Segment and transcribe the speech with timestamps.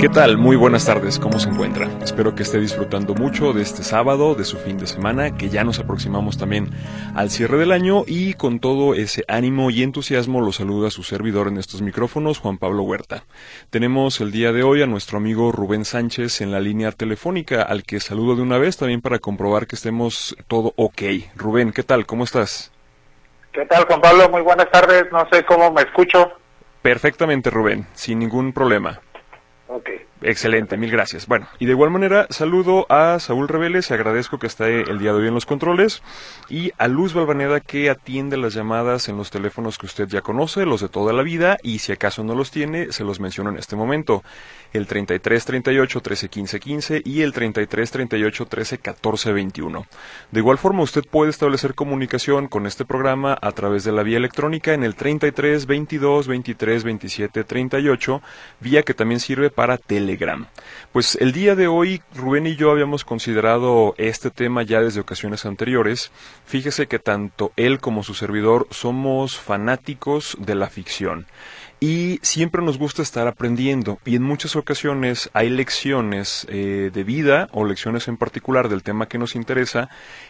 [0.00, 0.38] ¿Qué tal?
[0.38, 1.88] Muy buenas tardes, ¿cómo se encuentra?
[2.00, 5.64] Espero que esté disfrutando mucho de este sábado, de su fin de semana, que ya
[5.64, 6.70] nos aproximamos también
[7.16, 11.48] al cierre del año y con todo ese ánimo y entusiasmo lo saluda su servidor
[11.48, 13.24] en estos micrófonos, Juan Pablo Huerta.
[13.70, 17.82] Tenemos el día de hoy a nuestro amigo Rubén Sánchez en la línea telefónica, al
[17.82, 21.02] que saludo de una vez también para comprobar que estemos todo ok.
[21.34, 22.06] Rubén, ¿qué tal?
[22.06, 22.70] ¿Cómo estás?
[23.50, 24.28] ¿Qué tal, Juan Pablo?
[24.28, 26.34] Muy buenas tardes, no sé cómo me escucho.
[26.82, 29.00] Perfectamente, Rubén, sin ningún problema.
[29.70, 30.07] Okay.
[30.20, 31.28] Excelente, mil gracias.
[31.28, 35.20] Bueno, y de igual manera saludo a Saúl Reveles, agradezco que esté el día de
[35.20, 36.02] hoy en los controles,
[36.48, 40.66] y a Luz Balvaneda que atiende las llamadas en los teléfonos que usted ya conoce,
[40.66, 43.58] los de toda la vida, y si acaso no los tiene, se los menciono en
[43.58, 44.24] este momento.
[44.72, 49.86] El 33 38 13 15 15 y el 33 38 13 14 21.
[50.32, 54.18] De igual forma, usted puede establecer comunicación con este programa a través de la vía
[54.18, 58.22] electrónica en el 33 22 23 27 38,
[58.60, 59.78] vía que también sirve para
[60.92, 65.44] Pues el día de hoy Rubén y yo habíamos considerado este tema ya desde ocasiones
[65.44, 66.10] anteriores.
[66.46, 71.26] Fíjese que tanto él como su servidor somos fanáticos de la ficción
[71.80, 77.48] y siempre nos gusta estar aprendiendo y en muchas ocasiones hay lecciones eh, de vida
[77.52, 79.88] o lecciones en particular del tema que nos interesa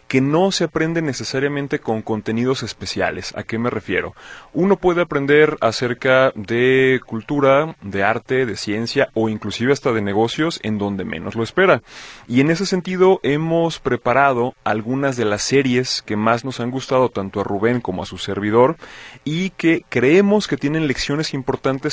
[0.08, 3.34] que no se aprenden necesariamente con contenidos especiales.
[3.36, 4.14] ¿A qué me refiero?
[4.52, 10.60] Uno puede aprender acerca de cultura, de arte, de ciencia o inclusive hasta de negocios
[10.62, 11.82] en donde menos lo espera.
[12.26, 17.08] Y en ese sentido hemos preparado algunas de las series que más nos han gustado
[17.08, 18.76] tanto a Rubén como a su servidor
[19.24, 21.37] y que creemos que tienen lecciones importantes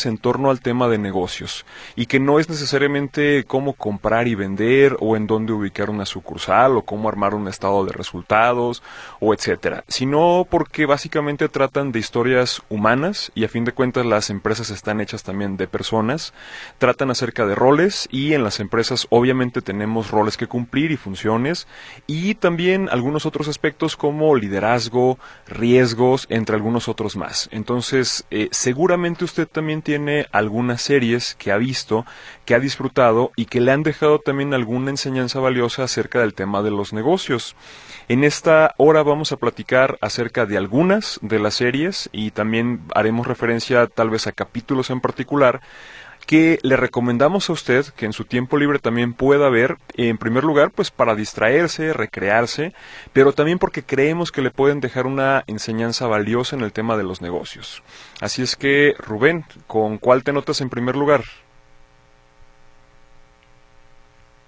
[0.06, 1.66] en torno al tema de negocios
[1.96, 6.78] y que no es necesariamente cómo comprar y vender o en dónde ubicar una sucursal
[6.78, 8.84] o cómo armar un estado de resultados
[9.20, 14.30] o etcétera, sino porque básicamente tratan de historias humanas y a fin de cuentas las
[14.30, 16.34] empresas están hechas también de personas,
[16.78, 21.67] tratan acerca de roles y en las empresas obviamente tenemos roles que cumplir y funciones
[22.08, 25.17] y también algunos otros aspectos como liderazgo,
[25.48, 27.50] riesgos, entre algunos otros más.
[27.52, 32.06] Entonces, eh, seguramente usted también tiene algunas series que ha visto,
[32.46, 36.62] que ha disfrutado y que le han dejado también alguna enseñanza valiosa acerca del tema
[36.62, 37.56] de los negocios.
[38.08, 43.28] En esta hora vamos a platicar acerca de algunas de las series y también haremos
[43.28, 45.62] referencia tal vez a capítulos en particular
[46.25, 50.43] que le recomendamos a usted que en su tiempo libre también pueda ver, en primer
[50.43, 52.73] lugar, pues para distraerse, recrearse,
[53.13, 57.03] pero también porque creemos que le pueden dejar una enseñanza valiosa en el tema de
[57.03, 57.83] los negocios.
[58.21, 61.23] Así es que, Rubén, ¿con cuál te notas en primer lugar?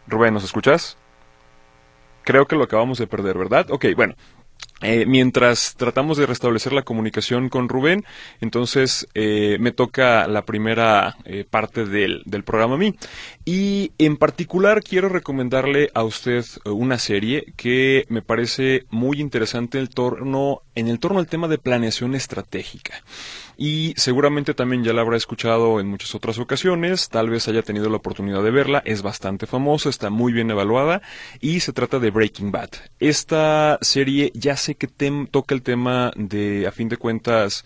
[0.08, 0.98] Rubén, ¿nos escuchas?
[2.24, 3.70] Creo que lo acabamos de perder, ¿verdad?
[3.72, 4.16] Ok, bueno,
[4.82, 8.06] eh, mientras tratamos de restablecer la comunicación con Rubén,
[8.42, 12.96] entonces eh, me toca la primera eh, parte del, del, programa a mí.
[13.44, 19.90] Y en particular quiero recomendarle a usted una serie que me parece muy interesante el
[19.90, 23.04] torno, en el torno al tema de planeación estratégica
[23.58, 27.90] y seguramente también ya la habrá escuchado en muchas otras ocasiones, tal vez haya tenido
[27.90, 31.02] la oportunidad de verla, es bastante famosa, está muy bien evaluada
[31.42, 32.70] y se trata de Breaking Bad.
[33.00, 34.88] Esta serie ya sé que
[35.32, 37.66] toca el tema de, a fin de cuentas,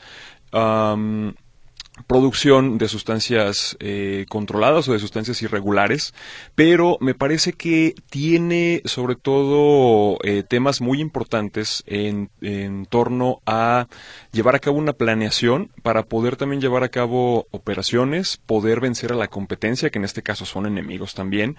[2.07, 6.13] producción de sustancias eh, controladas o de sustancias irregulares,
[6.55, 13.87] pero me parece que tiene sobre todo eh, temas muy importantes en, en, torno a
[14.31, 19.15] llevar a cabo una planeación para poder también llevar a cabo operaciones, poder vencer a
[19.15, 21.57] la competencia, que en este caso son enemigos también,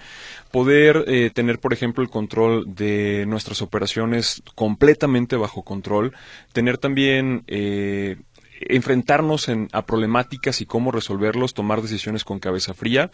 [0.51, 6.15] poder eh, tener, por ejemplo, el control de nuestras operaciones completamente bajo control,
[6.53, 7.45] tener también
[8.69, 13.11] enfrentarnos a problemáticas y cómo resolverlos, tomar decisiones con cabeza fría.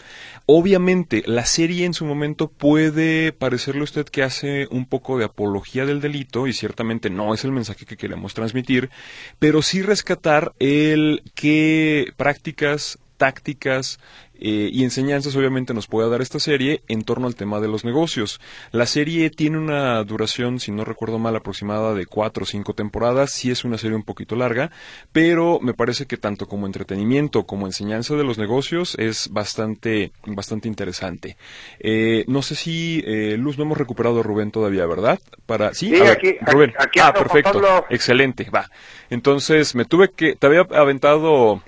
[0.46, 5.24] Obviamente, la serie en su momento puede parecerle a usted que hace un poco de
[5.24, 8.90] apología del delito y ciertamente no es el mensaje que queremos transmitir,
[9.38, 13.98] pero sí rescatar el qué prácticas tácticas,
[14.38, 17.84] eh, y enseñanzas obviamente nos puede dar esta serie en torno al tema de los
[17.84, 18.40] negocios.
[18.70, 23.32] La serie tiene una duración, si no recuerdo mal, aproximada de cuatro o cinco temporadas,
[23.32, 24.70] sí es una serie un poquito larga,
[25.12, 30.68] pero me parece que tanto como entretenimiento como enseñanza de los negocios es bastante, bastante
[30.68, 31.36] interesante.
[31.80, 35.18] Eh, no sé si, eh, Luz, no hemos recuperado a Rubén todavía, ¿verdad?
[35.46, 36.72] Para, sí, aquí, Rubén.
[36.78, 38.70] Aquí, ah, perfecto, excelente, va.
[39.10, 41.62] Entonces, me tuve que, te había aventado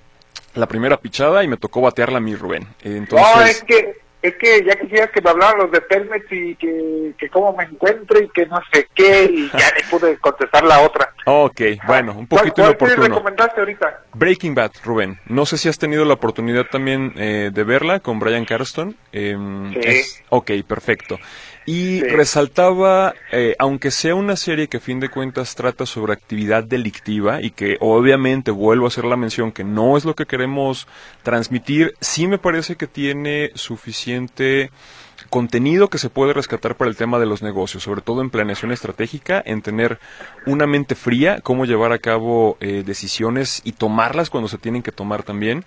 [0.54, 2.66] la primera pichada y me tocó batearla a mí, Rubén.
[2.82, 3.36] Entonces...
[3.36, 7.14] No, es que, es que ya quisiera que me hablaran los de Telmex y que,
[7.16, 10.80] que cómo me encuentro y que no sé qué, y ya le pude contestar la
[10.80, 11.14] otra.
[11.24, 13.16] Ok, bueno, un poquito ¿Cuál, cuál inoportuno.
[13.16, 14.04] recomendaste ahorita?
[14.12, 15.18] Breaking Bad, Rubén.
[15.26, 18.96] No sé si has tenido la oportunidad también eh, de verla con Brian Carston.
[19.12, 19.36] Eh,
[19.82, 20.22] sí.
[20.28, 21.18] ok, perfecto.
[21.66, 26.64] Y resaltaba, eh, aunque sea una serie que a fin de cuentas trata sobre actividad
[26.64, 30.88] delictiva y que obviamente vuelvo a hacer la mención que no es lo que queremos
[31.22, 34.70] transmitir, sí me parece que tiene suficiente
[35.28, 38.72] contenido que se puede rescatar para el tema de los negocios, sobre todo en planeación
[38.72, 39.98] estratégica, en tener
[40.46, 44.92] una mente fría, cómo llevar a cabo eh, decisiones y tomarlas cuando se tienen que
[44.92, 45.64] tomar también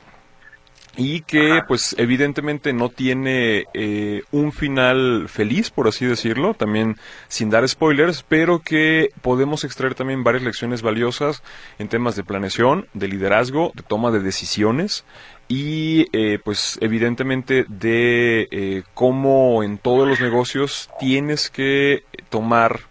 [0.95, 6.98] y que pues evidentemente no tiene eh, un final feliz, por así decirlo, también
[7.28, 11.42] sin dar spoilers, pero que podemos extraer también varias lecciones valiosas
[11.80, 15.04] en temas de planeación, de liderazgo, de toma de decisiones
[15.48, 22.81] y eh, pues evidentemente de eh, cómo en todos los negocios tienes que tomar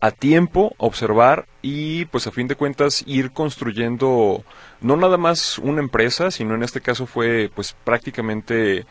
[0.00, 4.44] a tiempo, observar y pues a fin de cuentas ir construyendo
[4.80, 8.84] no nada más una empresa, sino en este caso fue pues prácticamente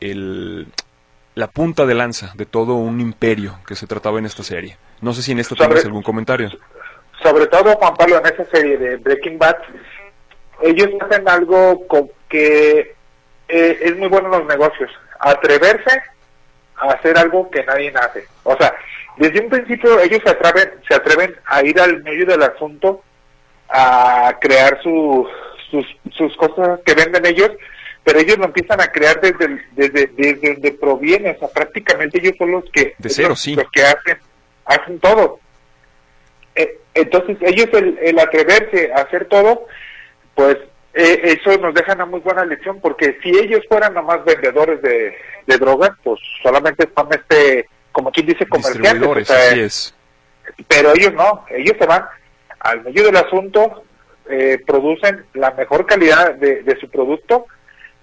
[0.00, 0.66] el,
[1.34, 4.76] la punta de lanza de todo un imperio que se trataba en esta serie.
[5.00, 6.50] No sé si en esto tienes algún comentario.
[7.22, 9.56] Sobre todo, Juan Pablo, en esa serie de Breaking Bad,
[10.62, 11.86] ellos hacen algo
[12.28, 12.94] que
[13.48, 14.90] eh, es muy bueno en los negocios,
[15.20, 16.02] atreverse
[16.76, 18.26] a hacer algo que nadie hace.
[18.42, 18.74] O sea,
[19.16, 23.02] desde un principio ellos se atreven, se atreven a ir al medio del asunto,
[23.68, 25.28] a crear sus,
[26.12, 27.50] sus cosas que venden ellos,
[28.02, 32.34] pero ellos lo empiezan a crear desde, desde, desde donde proviene, o sea, prácticamente ellos
[32.38, 33.54] son los que, de cero, los, sí.
[33.54, 34.18] los que hacen,
[34.66, 35.40] hacen todo.
[36.54, 39.66] Eh, entonces ellos el, el, atreverse a hacer todo,
[40.34, 40.56] pues
[40.92, 45.16] eh, eso nos deja una muy buena lección, porque si ellos fueran nomás vendedores de,
[45.46, 49.30] de drogas, pues solamente son este como quien dice, comerciantes.
[49.30, 49.94] es.
[50.68, 52.04] Pero ellos no, ellos se van
[52.64, 53.84] al medio del asunto,
[54.28, 57.46] eh, producen la mejor calidad de, su producto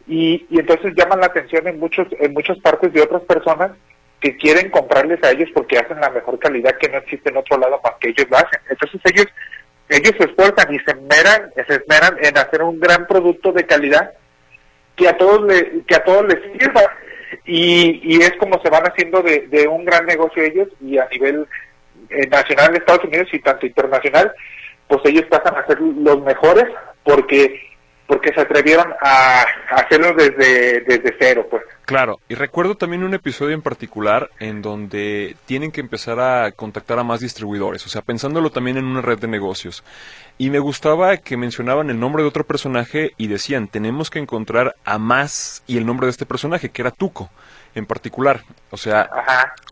[0.08, 3.72] y, y, entonces llaman la atención en muchos en muchas partes de otras personas
[4.20, 7.58] que quieren comprarles a ellos porque hacen la mejor calidad que no existe en otro
[7.58, 8.60] lado más que ellos lo hacen.
[8.70, 9.26] Entonces ellos
[9.90, 14.12] ellos se esfuerzan y se esmeran, se esmeran en hacer un gran producto de calidad
[14.96, 16.84] que a todos le, que a todos les sirva
[17.46, 21.08] y, y es como se van haciendo de, de un gran negocio ellos y a
[21.12, 21.48] nivel
[22.12, 24.32] eh, nacional de Estados Unidos y tanto internacional,
[24.88, 26.66] pues ellos pasan a ser los mejores
[27.04, 27.72] porque
[28.12, 31.64] porque se atrevieron a, hacerlo desde, desde cero, pues.
[31.86, 37.00] Claro, y recuerdo también un episodio en particular en donde tienen que empezar a contactar
[37.00, 39.86] a más distribuidores, o sea, pensándolo también en una red de negocios.
[40.38, 44.76] Y me gustaba que mencionaban el nombre de otro personaje y decían, tenemos que encontrar
[44.84, 47.30] a más y el nombre de este personaje, que era Tuco
[47.76, 48.44] en particular.
[48.70, 49.10] O sea,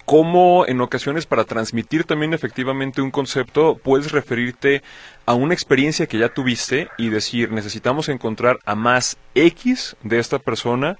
[0.05, 4.81] cómo en ocasiones para transmitir también efectivamente un concepto puedes referirte
[5.25, 10.39] a una experiencia que ya tuviste y decir, necesitamos encontrar a más X de esta
[10.39, 10.97] persona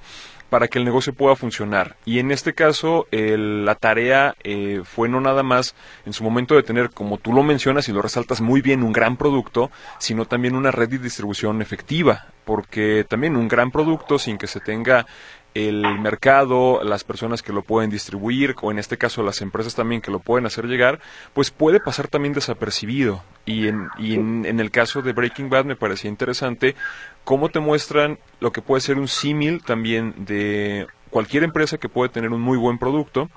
[0.50, 1.96] para que el negocio pueda funcionar.
[2.06, 5.76] Y en este caso, la tarea eh, fue no nada más
[6.06, 8.94] en su momento de tener, como tú lo mencionas y lo resaltas muy bien, un
[8.94, 14.38] gran producto, sino también una red de distribución efectiva, porque también un gran producto sin
[14.38, 15.06] que se tenga
[15.54, 20.02] el mercado, las personas que lo pueden distribuir, o en este caso las empresas también
[20.02, 21.00] que lo pueden hacer llegar,
[21.34, 23.24] pues puede pasar también desapercibido.
[23.46, 26.76] Y en, y en, el caso de Breaking Bad me parecía interesante
[27.24, 32.10] cómo te muestran lo que puede ser un símil también de cualquier empresa que puede
[32.10, 33.30] tener un muy buen producto,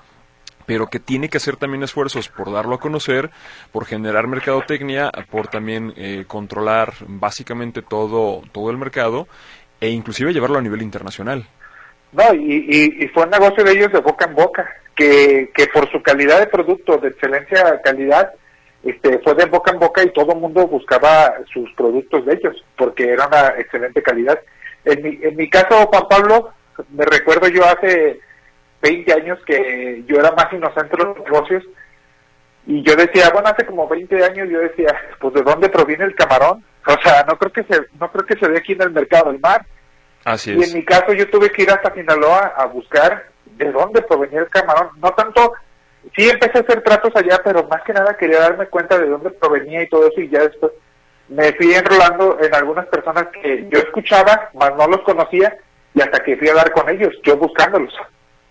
[0.65, 3.31] pero que tiene que hacer también esfuerzos por darlo a conocer,
[3.71, 9.27] por generar mercadotecnia, por también eh, controlar básicamente todo, todo el mercado
[9.81, 11.47] e inclusive llevarlo a nivel internacional.
[12.13, 15.89] No, y, y, fue un negocio de ellos de boca en boca, que, que por
[15.91, 18.31] su calidad de producto, de excelencia calidad,
[18.83, 23.09] este, fue de boca en boca y todo mundo buscaba sus productos de ellos, porque
[23.09, 24.39] era una excelente calidad.
[24.85, 26.49] En mi, en mi caso, Juan Pablo,
[26.91, 28.19] me recuerdo yo hace
[28.81, 31.63] 20 años que yo era más inocente en los negocios
[32.67, 36.15] y yo decía, bueno, hace como 20 años yo decía, pues ¿de dónde proviene el
[36.15, 36.63] camarón?
[36.85, 39.31] O sea, no creo que se, no creo que se dé aquí en el mercado
[39.31, 39.65] del mar
[40.23, 40.57] Así es.
[40.57, 44.39] Y en mi caso yo tuve que ir hasta Sinaloa a buscar de dónde provenía
[44.39, 44.89] el camarón.
[45.01, 45.53] No tanto,
[46.15, 49.31] sí empecé a hacer tratos allá, pero más que nada quería darme cuenta de dónde
[49.31, 50.71] provenía y todo eso y ya después
[51.29, 55.57] me fui enrolando en algunas personas que yo escuchaba, mas no los conocía
[55.93, 57.93] y hasta que fui a dar con ellos, yo buscándolos.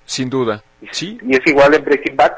[0.04, 1.18] Sin duda, sí.
[1.22, 2.32] Y es igual en Breaking Bad.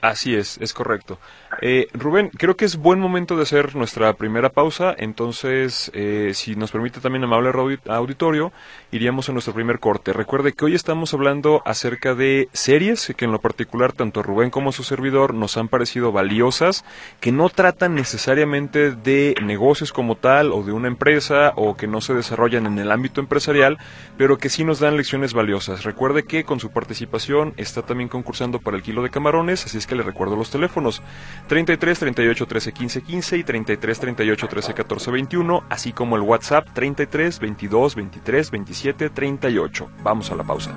[0.00, 1.18] Así es, es correcto.
[1.60, 6.56] Eh, Rubén, creo que es buen momento de hacer nuestra primera pausa, entonces, eh, si
[6.56, 7.50] nos permite también amable
[7.88, 8.52] auditorio,
[8.92, 10.12] iríamos a nuestro primer corte.
[10.12, 14.72] Recuerde que hoy estamos hablando acerca de series que en lo particular tanto Rubén como
[14.72, 16.84] su servidor nos han parecido valiosas,
[17.20, 22.00] que no tratan necesariamente de negocios como tal o de una empresa o que no
[22.00, 23.78] se desarrollan en el ámbito empresarial,
[24.16, 25.84] pero que sí nos dan lecciones valiosas.
[25.84, 29.86] Recuerde que con su participación está también concursando para el kilo de camarones, así es
[29.86, 31.02] que le recuerdo los teléfonos.
[31.48, 36.68] 33 38 13 15 15 y 33 38 13 14 21, así como el WhatsApp
[36.72, 39.90] 33 22 23 27 38.
[40.02, 40.74] Vamos a la pausa.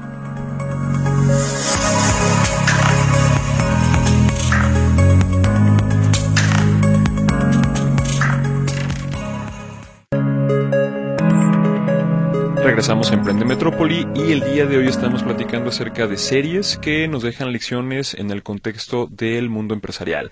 [12.78, 17.08] Regresamos a Emprende Metrópoli y el día de hoy estamos platicando acerca de series que
[17.08, 20.32] nos dejan lecciones en el contexto del mundo empresarial.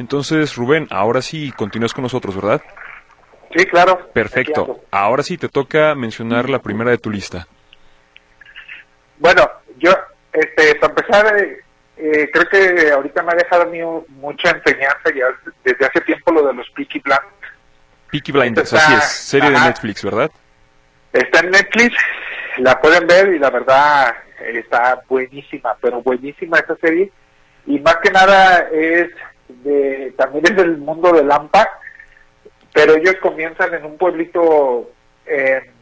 [0.00, 2.60] Entonces, Rubén, ahora sí continúas con nosotros, ¿verdad?
[3.56, 4.10] Sí, claro.
[4.12, 4.80] Perfecto.
[4.90, 7.46] Ahora sí te toca mencionar la primera de tu lista.
[9.20, 9.48] Bueno,
[9.78, 9.92] yo,
[10.32, 11.60] este, para empezar, eh,
[11.96, 15.26] eh, creo que ahorita me ha dejado a mí mucha enseñanza ya
[15.62, 17.54] desde hace tiempo lo de los Peaky Blinders.
[18.10, 20.32] Peaky Blinders, así es, serie de Netflix, ¿verdad?
[21.14, 21.96] Está en Netflix,
[22.58, 24.16] la pueden ver y la verdad
[24.52, 27.12] está buenísima, pero buenísima esa serie.
[27.66, 29.10] Y más que nada es
[29.48, 31.68] de, también es del mundo de Lampa,
[32.72, 34.90] pero ellos comienzan en un pueblito
[35.26, 35.72] en,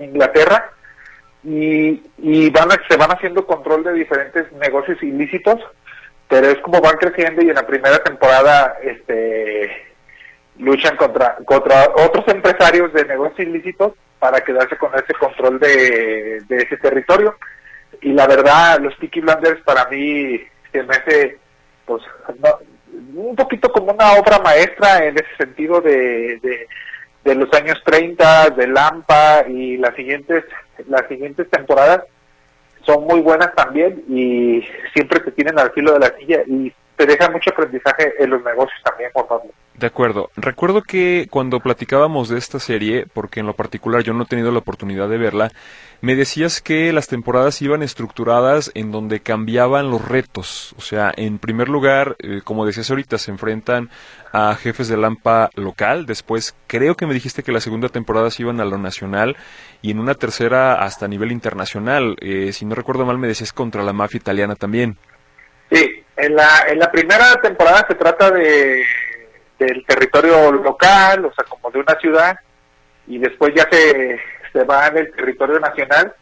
[0.00, 0.70] Inglaterra
[1.42, 2.00] y,
[2.50, 5.60] van se van haciendo control de diferentes negocios ilícitos,
[6.28, 9.70] pero es como van creciendo y en la primera temporada este
[10.58, 16.76] luchan contra contra otros empresarios de negocios ilícitos para quedarse con ese control de, ese
[16.78, 17.36] territorio.
[18.00, 19.22] Y la verdad, los Peaky
[19.64, 20.40] para mí
[20.72, 21.38] se me hace
[21.84, 22.02] pues,
[23.14, 26.40] un poquito como una obra maestra en ese sentido de,
[27.24, 30.44] de, los años 30, de Lampa y las siguientes,
[30.88, 32.04] las siguientes temporadas
[32.84, 37.04] son muy buenas también y siempre te tienen al filo de la silla y te
[37.04, 39.50] dejan mucho aprendizaje en los negocios también, por favor.
[39.78, 40.30] De acuerdo.
[40.36, 44.50] Recuerdo que cuando platicábamos de esta serie, porque en lo particular yo no he tenido
[44.50, 45.52] la oportunidad de verla,
[46.00, 50.74] me decías que las temporadas iban estructuradas en donde cambiaban los retos.
[50.78, 53.90] O sea, en primer lugar, eh, como decías ahorita, se enfrentan
[54.32, 56.06] a jefes de Lampa local.
[56.06, 59.36] Después, creo que me dijiste que la segunda temporada se iban a lo nacional
[59.82, 62.16] y en una tercera hasta a nivel internacional.
[62.22, 64.96] Eh, si no recuerdo mal, me decías contra la mafia italiana también.
[65.70, 68.82] Sí, en la, en la primera temporada se trata de
[69.58, 72.38] del territorio local, o sea, como de una ciudad,
[73.06, 74.20] y después ya se,
[74.52, 76.14] se va en el territorio nacional,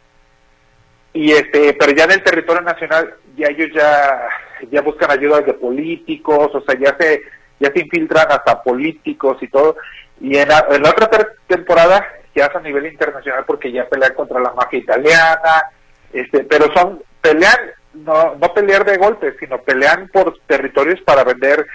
[1.13, 4.27] y este, pero ya en el territorio nacional ya ellos ya,
[4.71, 7.21] ya buscan ayuda de políticos, o sea, ya se,
[7.59, 9.77] ya se infiltran hasta políticos y todo,
[10.21, 11.09] y en la, en la otra
[11.47, 15.71] temporada ya es a nivel internacional porque ya pelean contra la mafia italiana,
[16.11, 17.57] este, pero son, pelean,
[17.93, 21.65] no, no pelear de golpes, sino pelean por territorios para vender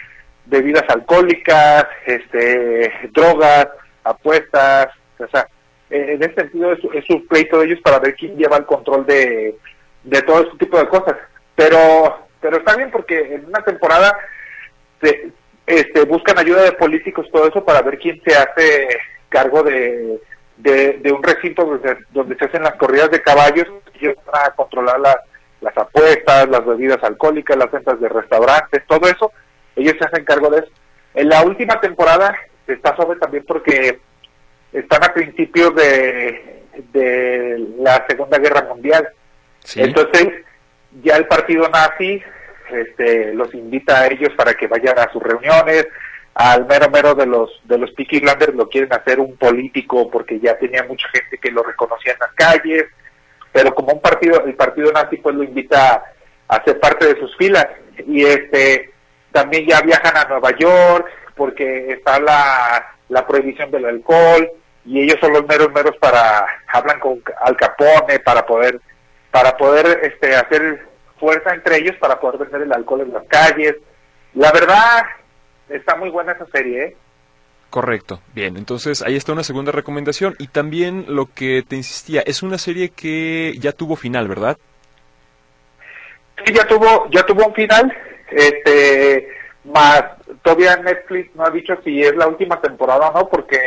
[0.50, 3.68] bebidas alcohólicas, este, drogas,
[4.04, 4.88] apuestas,
[5.18, 5.46] o sea,
[5.88, 9.56] en ese sentido es, un pleito de ellos para ver quién lleva el control de,
[10.04, 11.16] de todo ese tipo de cosas.
[11.56, 14.16] Pero, pero está bien porque en una temporada
[15.00, 15.32] se,
[15.66, 20.20] este, buscan ayuda de políticos, todo eso, para ver quién se hace cargo de,
[20.56, 23.66] de, un recinto donde, donde, se hacen las corridas de caballos,
[24.00, 25.00] ellos van a controlar
[25.60, 29.32] las apuestas, las bebidas alcohólicas, las ventas de restaurantes, todo eso
[29.76, 30.70] ellos se hacen cargo de eso.
[31.14, 32.36] En la última temporada
[32.66, 34.00] está sobre también porque
[34.72, 39.08] están a principios de, de la Segunda Guerra Mundial.
[39.74, 40.28] Entonces,
[41.02, 42.22] ya el partido nazi
[42.70, 45.86] este, los invita a ellos para que vayan a sus reuniones.
[46.34, 50.38] Al mero mero de los de los Peaky Blinders lo quieren hacer un político porque
[50.38, 52.86] ya tenía mucha gente que lo reconocía en las calles.
[53.52, 56.04] Pero como un partido, el partido nazi pues lo invita
[56.46, 57.66] a ser parte de sus filas.
[58.06, 58.89] Y este
[59.32, 64.48] también ya viajan a Nueva York porque está la, la prohibición del alcohol
[64.84, 68.80] y ellos son los meros meros para hablan con Al Capone para poder
[69.30, 70.86] para poder este hacer
[71.18, 73.76] fuerza entre ellos para poder vender el alcohol en las calles.
[74.34, 75.04] La verdad
[75.68, 76.96] está muy buena esa serie, ¿eh?
[77.70, 82.42] Correcto, bien, entonces ahí está una segunda recomendación y también lo que te insistía, es
[82.42, 84.58] una serie que ya tuvo final, ¿verdad?
[86.44, 87.96] Sí, ya tuvo, ya tuvo un final,
[88.30, 89.28] este,
[89.64, 90.04] más
[90.42, 93.58] todavía Netflix no ha dicho si es la última temporada o no, porque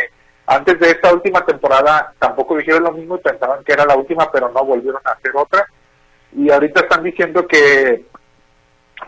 [0.46, 4.32] antes de esta última temporada tampoco dijeron lo mismo y pensaban que era la última,
[4.32, 5.66] pero no volvieron a hacer otra.
[6.36, 8.06] Y ahorita están diciendo que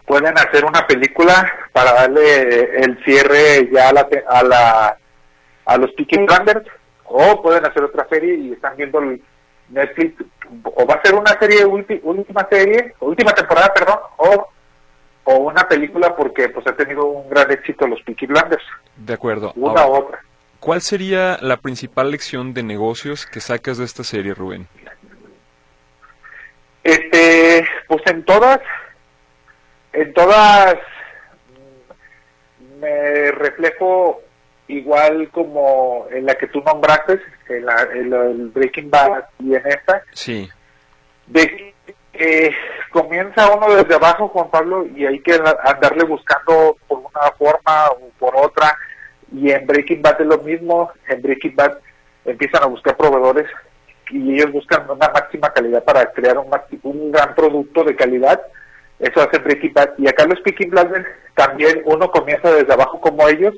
[0.05, 4.97] pueden hacer una película para darle el cierre ya a la a, la,
[5.65, 6.67] a los Peaky Blinders
[7.05, 9.21] o pueden hacer otra serie y están viendo el
[9.69, 10.23] Netflix
[10.63, 14.47] o va a ser una serie última serie última temporada perdón o
[15.25, 18.63] o una película porque pues ha tenido un gran éxito los Peaky Blinders
[18.95, 20.19] de acuerdo una u otra
[20.65, 24.67] ¿Cuál sería la principal lección de negocios que sacas de esta serie, Rubén?
[26.83, 28.61] Este, pues en todas,
[29.93, 30.77] en todas
[32.79, 34.23] me reflejo
[34.67, 40.01] igual como en la que tú nombraste, en, la, el Breaking Bad y en esta.
[40.13, 40.49] Sí.
[41.27, 41.74] De
[42.15, 42.51] que
[42.91, 48.09] comienza uno desde abajo, Juan Pablo, y hay que andarle buscando por una forma o
[48.19, 48.75] por otra
[49.31, 51.77] y en Breaking Bad es lo mismo, en Breaking Bad
[52.25, 53.47] empiezan a buscar proveedores
[54.09, 56.47] y ellos buscan una máxima calidad para crear un,
[56.83, 58.41] un gran producto de calidad.
[58.99, 59.89] Eso hace Breaking Bad.
[59.97, 63.53] Y acá los Peaky Blinders también uno comienza desde abajo como ellos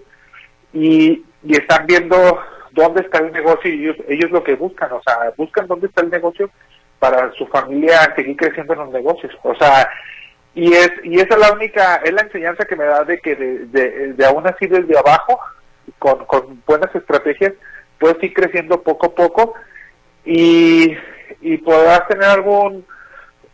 [0.74, 2.40] y, y están viendo
[2.72, 6.02] dónde está el negocio y ellos, ellos lo que buscan, o sea, buscan dónde está
[6.02, 6.50] el negocio
[7.00, 9.38] para su familia seguir creciendo en los negocios.
[9.44, 9.90] O sea,
[10.56, 13.36] y es y esa es la única, es la enseñanza que me da de que
[13.36, 15.40] de, de, de aún así desde abajo
[16.00, 17.54] con, con buenas estrategias,
[18.00, 19.54] puedes ir creciendo poco a poco
[20.26, 20.96] y,
[21.42, 22.86] y podrás tener algún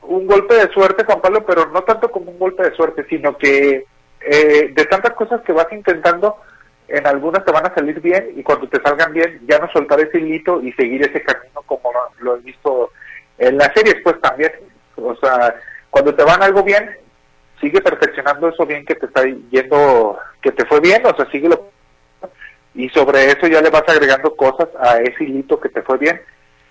[0.06, 3.38] un golpe de suerte, Juan Pablo, pero no tanto como un golpe de suerte, sino
[3.38, 3.86] que
[4.20, 6.38] eh, de tantas cosas que vas intentando,
[6.88, 10.00] en algunas te van a salir bien y cuando te salgan bien, ya no soltar
[10.02, 12.92] ese hilito y seguir ese camino como lo, he visto
[13.38, 14.52] en las series, pues también.
[14.96, 15.56] O sea,
[15.90, 16.90] cuando te van algo bien,
[17.60, 21.50] sigue perfeccionando eso bien que te está yendo, que te fue bien, o sea, sigue
[21.50, 21.74] lo
[22.76, 26.20] y sobre eso ya le vas agregando cosas a ese hilito que te fue bien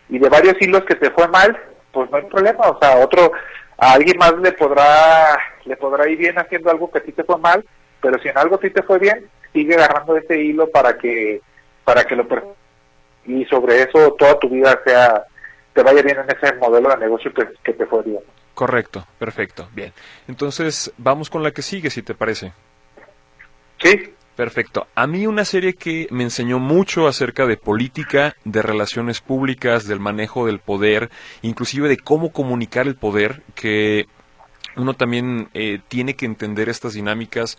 [0.08, 1.56] y de varios hilos que te fue mal
[1.92, 3.32] pues no hay problema o sea otro
[3.78, 7.24] a alguien más le podrá le podrá ir bien haciendo algo que a ti te
[7.24, 7.64] fue mal
[8.00, 11.40] pero si en algo a ti te fue bien sigue agarrando ese hilo para que
[11.84, 12.26] para que lo
[13.24, 15.24] y sobre eso toda tu vida sea
[15.72, 18.20] te vaya bien en ese modelo de negocio que, que te fue bien.
[18.54, 19.92] Correcto perfecto bien.
[20.28, 22.52] Entonces vamos con la que sigue si te parece.
[23.78, 24.14] Sí.
[24.36, 24.86] Perfecto.
[24.94, 30.00] A mí una serie que me enseñó mucho acerca de política, de relaciones públicas, del
[30.00, 31.10] manejo del poder,
[31.42, 34.06] inclusive de cómo comunicar el poder, que
[34.74, 37.58] uno también eh, tiene que entender estas dinámicas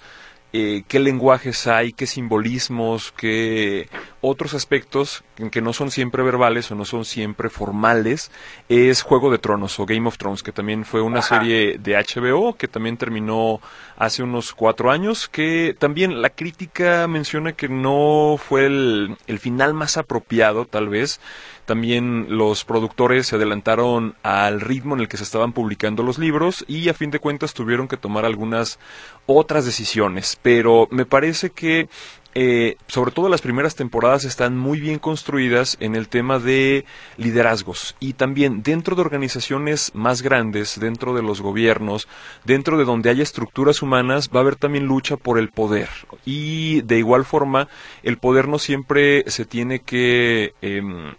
[0.55, 3.89] eh, qué lenguajes hay, qué simbolismos, qué
[4.21, 8.31] otros aspectos que no son siempre verbales o no son siempre formales,
[8.69, 12.53] es Juego de Tronos o Game of Thrones, que también fue una serie de HBO
[12.53, 13.61] que también terminó
[13.97, 19.73] hace unos cuatro años, que también la crítica menciona que no fue el, el final
[19.73, 21.19] más apropiado, tal vez.
[21.65, 26.65] También los productores se adelantaron al ritmo en el que se estaban publicando los libros
[26.67, 28.79] y a fin de cuentas tuvieron que tomar algunas
[29.25, 30.37] otras decisiones.
[30.41, 31.87] Pero me parece que
[32.35, 36.83] eh, sobre todo las primeras temporadas están muy bien construidas en el tema de
[37.17, 42.07] liderazgos y también dentro de organizaciones más grandes, dentro de los gobiernos,
[42.43, 45.89] dentro de donde haya estructuras humanas, va a haber también lucha por el poder
[46.25, 47.67] y de igual forma
[48.01, 51.13] el poder no siempre se tiene que em,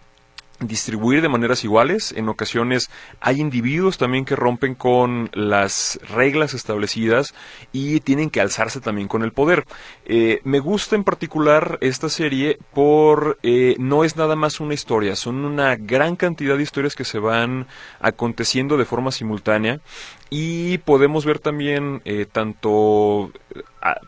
[0.67, 2.13] distribuir de maneras iguales.
[2.17, 7.35] En ocasiones hay individuos también que rompen con las reglas establecidas
[7.73, 9.65] y tienen que alzarse también con el poder.
[10.05, 15.17] Eh, me gusta en particular esta serie por eh, no es nada más una historia,
[15.17, 17.67] son una gran cantidad de historias que se van
[18.01, 19.81] aconteciendo de forma simultánea
[20.31, 23.31] y podemos ver también eh, tanto,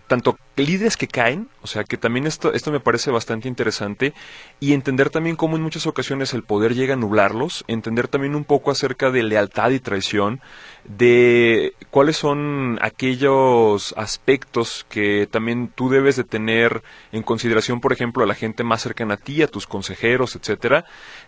[0.07, 4.15] tanto líderes que caen, o sea que también esto, esto me parece bastante interesante,
[4.59, 8.45] y entender también cómo en muchas ocasiones el poder llega a nublarlos, entender también un
[8.45, 10.41] poco acerca de lealtad y traición,
[10.89, 18.23] de cuáles son aquellos aspectos que también tú debes de tener en consideración, por ejemplo,
[18.25, 20.85] a la gente más cercana a ti, a tus consejeros, etcétera,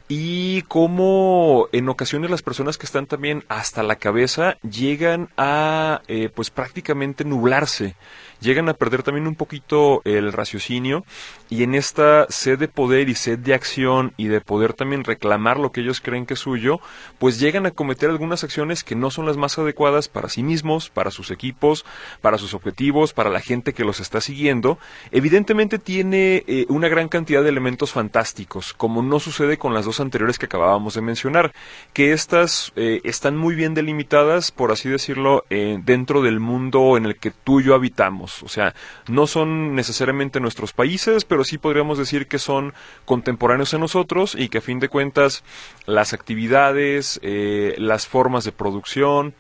[0.09, 6.31] y cómo en ocasiones las personas que están también hasta la cabeza llegan a eh,
[6.35, 7.97] pues prácticamente nublarse
[8.41, 11.05] llegan a perder también un poquito el raciocinio
[11.51, 15.59] y en esta sed de poder y sed de acción y de poder también reclamar
[15.59, 16.81] lo que ellos creen que es suyo,
[17.19, 20.91] pues llegan a cometer algunas acciones que no son las más adecuadas para sí mismos,
[20.91, 21.85] para sus equipos,
[22.21, 24.79] para sus objetivos, para la gente que los está siguiendo.
[25.11, 30.01] Evidentemente tiene eh, una gran cantidad de elementos fantásticos, como no sucede con las dos
[30.01, 31.53] anteriores que acabábamos de mencionar,
[31.93, 37.07] que estas eh, están muy bien delimitadas, por así decirlo, eh, dentro del mundo en
[37.07, 38.28] el que tú y yo habitamos.
[38.43, 38.75] O sea,
[39.09, 44.49] no son necesariamente nuestros países, pero sí podríamos decir que son contemporáneos a nosotros y
[44.49, 45.45] que a fin de cuentas
[45.87, 49.35] las actividades, eh, las formas de producción,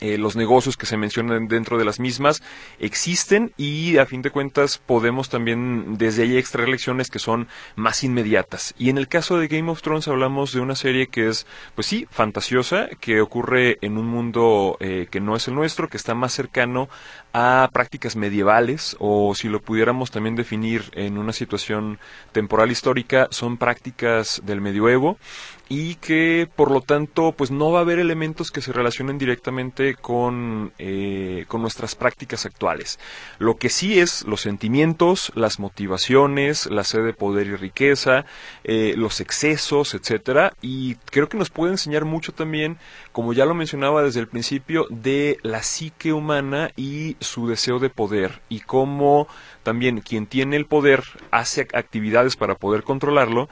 [0.00, 2.40] eh, los negocios que se mencionan dentro de las mismas
[2.78, 8.04] existen y a fin de cuentas podemos también desde ahí extraer lecciones que son más
[8.04, 8.74] inmediatas.
[8.78, 11.88] Y en el caso de Game of Thrones hablamos de una serie que es, pues
[11.88, 16.14] sí, fantasiosa, que ocurre en un mundo eh, que no es el nuestro, que está
[16.14, 16.88] más cercano
[17.38, 22.00] a prácticas medievales o si lo pudiéramos también definir en una situación
[22.32, 25.18] temporal histórica, son prácticas del medioevo
[25.68, 29.94] y que por lo tanto pues no va a haber elementos que se relacionen directamente
[29.94, 32.98] con, eh, con nuestras prácticas actuales.
[33.38, 38.24] Lo que sí es los sentimientos, las motivaciones, la sed de poder y riqueza,
[38.64, 42.78] eh, los excesos, etcétera, y creo que nos puede enseñar mucho también,
[43.12, 47.90] como ya lo mencionaba desde el principio, de la psique humana y su deseo de
[47.90, 49.28] poder y cómo
[49.62, 53.48] también quien tiene el poder hace actividades para poder controlarlo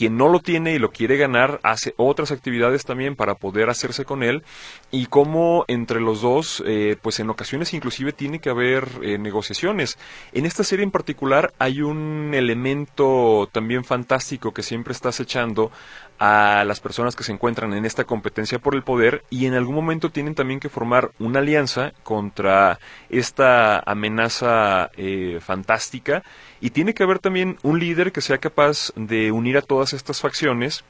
[0.00, 4.06] quien no lo tiene y lo quiere ganar hace otras actividades también para poder hacerse
[4.06, 4.44] con él
[4.90, 9.98] y cómo entre los dos, eh, pues en ocasiones inclusive tiene que haber eh, negociaciones.
[10.32, 15.70] En esta serie en particular hay un elemento también fantástico que siempre estás echando
[16.18, 19.74] a las personas que se encuentran en esta competencia por el poder y en algún
[19.74, 22.78] momento tienen también que formar una alianza contra
[23.10, 26.22] esta amenaza eh, fantástica
[26.60, 30.20] y tiene que haber también un líder que sea capaz de unir a todas estas
[30.20, 30.84] facciones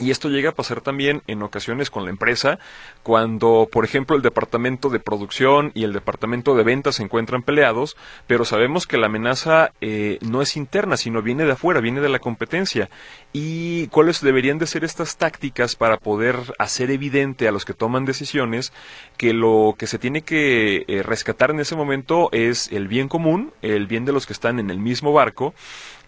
[0.00, 2.58] y esto llega a pasar también en ocasiones con la empresa,
[3.02, 7.96] cuando, por ejemplo, el departamento de producción y el departamento de ventas se encuentran peleados,
[8.26, 12.08] pero sabemos que la amenaza eh, no es interna, sino viene de afuera, viene de
[12.08, 12.88] la competencia.
[13.32, 18.04] ¿Y cuáles deberían de ser estas tácticas para poder hacer evidente a los que toman
[18.04, 18.72] decisiones
[19.16, 23.52] que lo que se tiene que eh, rescatar en ese momento es el bien común,
[23.62, 25.54] el bien de los que están en el mismo barco,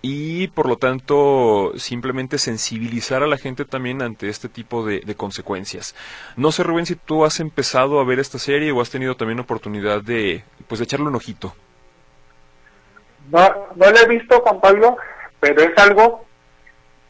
[0.02, 5.94] y por lo tanto simplemente sensibilizar a la gente también ante este tipo de, consecuencias.
[6.36, 9.38] No sé Rubén si tú has empezado a ver esta serie o has tenido también
[9.38, 11.54] oportunidad de pues de echarle un ojito.
[13.30, 14.96] No, no la he visto Juan Pablo,
[15.38, 16.26] pero es algo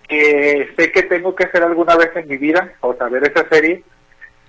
[0.06, 3.48] que sé que tengo que hacer alguna vez en mi vida, o sea, ver esa
[3.48, 3.82] serie,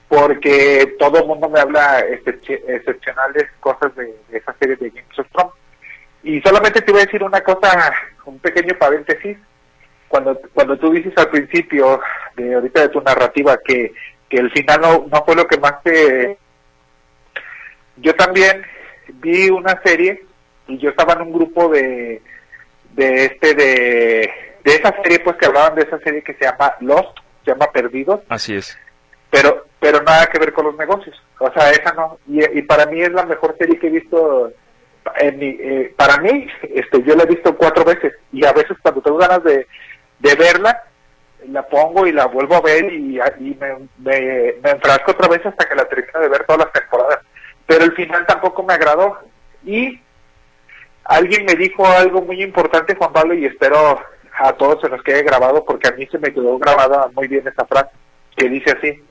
[0.09, 5.53] porque todo el mundo me habla excepcionales cosas de, esa serie de Games of Thrones.
[6.23, 7.93] Y solamente te voy a decir una cosa,
[8.25, 9.37] un pequeño paréntesis.
[10.07, 11.99] Cuando, cuando tú dices al principio
[12.35, 13.93] de ahorita de tu narrativa que,
[14.29, 16.37] que el final no, no fue lo que más te...
[17.97, 18.63] Yo también
[19.15, 20.23] vi una serie
[20.67, 22.21] y yo estaba en un grupo de,
[22.93, 24.31] de este de,
[24.63, 27.71] de esa serie pues que hablaban de esa serie que se llama Lost, se llama
[27.71, 28.21] Perdidos.
[28.29, 28.77] Así es.
[29.29, 31.21] Pero pero nada que ver con los negocios.
[31.39, 32.17] O sea, esa no.
[32.27, 34.51] Y, y para mí es la mejor serie que he visto
[35.19, 39.17] eh, para mí, este, yo la he visto cuatro veces y a veces cuando tengo
[39.17, 39.67] ganas de,
[40.19, 40.83] verla,
[41.47, 43.19] la pongo y la vuelvo a ver y,
[43.59, 47.19] me, me, enfrasco otra vez hasta que la termino de ver todas las temporadas.
[47.65, 49.19] Pero el final tampoco me agradó.
[49.65, 49.99] Y
[51.03, 53.99] alguien me dijo algo muy importante, Juan Pablo, y espero
[54.37, 57.47] a todos se los quede grabado porque a mí se me quedó grabada muy bien
[57.47, 57.91] esta frase,
[58.35, 59.03] que dice así,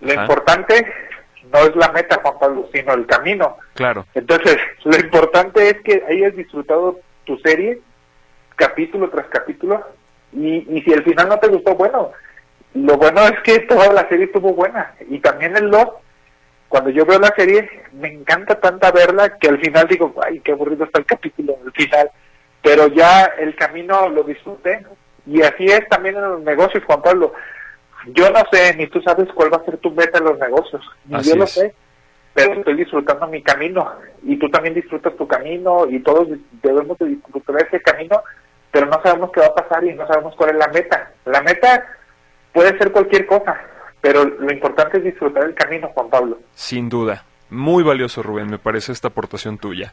[0.00, 0.86] lo importante
[1.50, 3.56] no es la meta, Juan Pablo, sino el camino.
[3.74, 4.06] Claro.
[4.14, 7.80] Entonces, lo importante es que hayas disfrutado tu serie,
[8.56, 9.82] capítulo tras capítulo,
[10.32, 12.12] y, y si el final no te gustó, bueno,
[12.74, 14.94] lo bueno es que toda la serie estuvo buena.
[15.08, 15.92] Y también el Lost,
[16.68, 20.52] cuando yo veo la serie, me encanta tanta verla que al final digo, ay, qué
[20.52, 22.10] aburrido está el capítulo, el final.
[22.62, 24.84] Pero ya el camino lo disfruté.
[25.26, 27.34] Y así es también en los negocios, Juan Pablo
[28.06, 30.82] yo no sé, ni tú sabes cuál va a ser tu meta en los negocios,
[31.06, 31.74] ni yo lo sé,
[32.34, 36.28] pero estoy disfrutando mi camino y tú también disfrutas tu camino y todos
[36.62, 38.22] debemos de disfrutar ese camino,
[38.70, 41.12] pero no sabemos qué va a pasar y no sabemos cuál es la meta.
[41.26, 41.86] La meta
[42.52, 43.60] puede ser cualquier cosa,
[44.00, 46.38] pero lo importante es disfrutar el camino, Juan Pablo.
[46.54, 47.24] Sin duda.
[47.52, 49.92] Muy valioso, Rubén, me parece esta aportación tuya.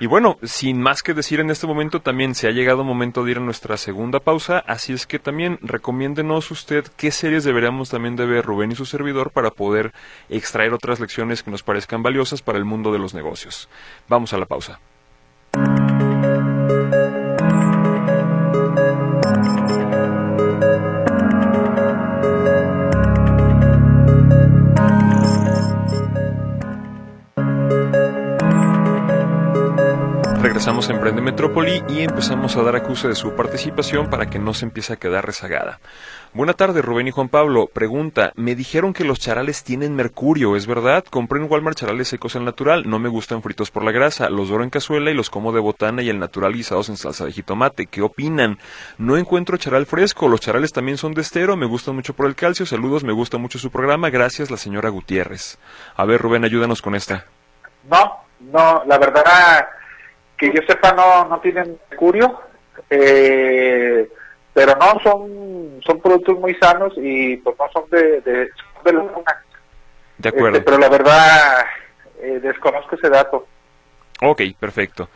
[0.00, 3.22] Y bueno, sin más que decir en este momento, también se ha llegado el momento
[3.22, 7.90] de ir a nuestra segunda pausa, así es que también recomiéndenos usted qué series deberíamos
[7.90, 9.92] también de ver Rubén y su servidor para poder
[10.28, 13.68] extraer otras lecciones que nos parezcan valiosas para el mundo de los negocios.
[14.08, 14.80] Vamos a la pausa.
[30.56, 34.54] Regresamos en Emprende Metrópoli y empezamos a dar acuse de su participación para que no
[34.54, 35.80] se empiece a quedar rezagada.
[36.32, 37.68] Buena tarde, Rubén y Juan Pablo.
[37.70, 41.04] Pregunta, me dijeron que los charales tienen mercurio, ¿es verdad?
[41.04, 44.48] Compré en Walmart charales secos al natural, no me gustan fritos por la grasa, los
[44.48, 47.32] doro en cazuela y los como de botana y el natural guisados en salsa de
[47.32, 47.84] jitomate.
[47.84, 48.58] ¿Qué opinan?
[48.96, 52.34] No encuentro charal fresco, los charales también son de estero, me gustan mucho por el
[52.34, 55.58] calcio, saludos, me gusta mucho su programa, gracias la señora Gutiérrez.
[55.96, 57.26] A ver, Rubén, ayúdanos con esta.
[57.90, 59.66] No, no, la verdad
[60.36, 62.40] que yo sepa no, no tienen mercurio,
[62.90, 64.08] eh,
[64.52, 68.50] pero no son son productos muy sanos y pues no son de, de,
[68.84, 69.44] de la luna.
[70.18, 70.58] De acuerdo.
[70.58, 71.64] Este, pero la verdad
[72.20, 73.46] eh, desconozco ese dato.
[74.22, 75.08] Ok, perfecto.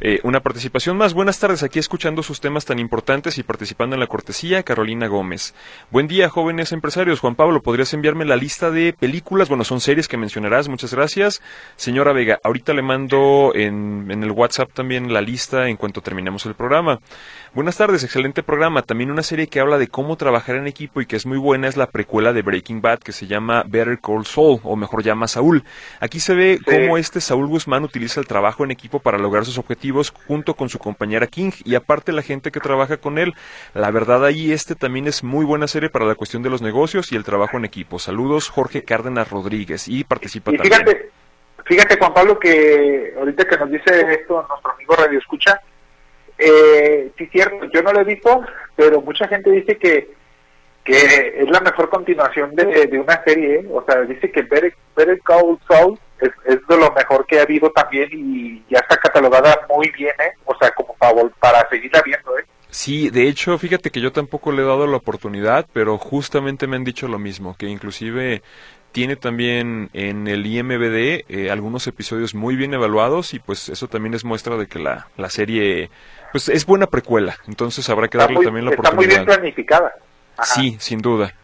[0.00, 1.12] Eh, una participación más.
[1.12, 5.54] Buenas tardes, aquí escuchando sus temas tan importantes y participando en la cortesía, Carolina Gómez.
[5.90, 7.18] Buen día, jóvenes empresarios.
[7.18, 9.48] Juan Pablo, ¿podrías enviarme la lista de películas?
[9.48, 10.68] Bueno, son series que mencionarás.
[10.68, 11.42] Muchas gracias.
[11.74, 16.46] Señora Vega, ahorita le mando en, en el WhatsApp también la lista en cuanto terminemos
[16.46, 17.00] el programa.
[17.52, 18.82] Buenas tardes, excelente programa.
[18.82, 21.66] También una serie que habla de cómo trabajar en equipo y que es muy buena
[21.66, 25.26] es la precuela de Breaking Bad que se llama Better Call Saul, o mejor llama
[25.26, 25.64] Saúl.
[25.98, 29.58] Aquí se ve cómo este Saúl Guzmán utiliza el trabajo en equipo para lograr sus
[29.58, 29.87] objetivos
[30.26, 33.34] junto con su compañera King y aparte la gente que trabaja con él.
[33.74, 37.12] La verdad ahí este también es muy buena serie para la cuestión de los negocios
[37.12, 37.98] y el trabajo en equipo.
[37.98, 40.74] Saludos Jorge Cárdenas Rodríguez y participa y también.
[40.74, 41.10] Fíjate,
[41.64, 45.60] fíjate Juan Pablo que ahorita que nos dice esto nuestro amigo Radio Escucha,
[46.38, 48.42] eh, sí, cierto, yo no lo he visto,
[48.76, 50.08] pero mucha gente dice que,
[50.84, 53.66] que es la mejor continuación de, de una serie, ¿eh?
[53.70, 57.42] o sea, dice que Better, Better Call Saul es, es, de lo mejor que ha
[57.42, 60.32] habido también y ya está catalogada muy bien, ¿eh?
[60.44, 62.38] o sea, como para, para seguirla viendo.
[62.38, 62.44] ¿eh?
[62.70, 66.76] Sí, de hecho, fíjate que yo tampoco le he dado la oportunidad, pero justamente me
[66.76, 68.42] han dicho lo mismo, que inclusive
[68.92, 74.14] tiene también en el IMBD eh, algunos episodios muy bien evaluados y pues eso también
[74.14, 75.90] es muestra de que la, la serie
[76.32, 79.16] pues es buena precuela, entonces habrá que darle muy, también la está oportunidad.
[79.18, 79.94] muy bien planificada.
[80.36, 80.54] Ajá.
[80.54, 81.34] Sí, sin duda.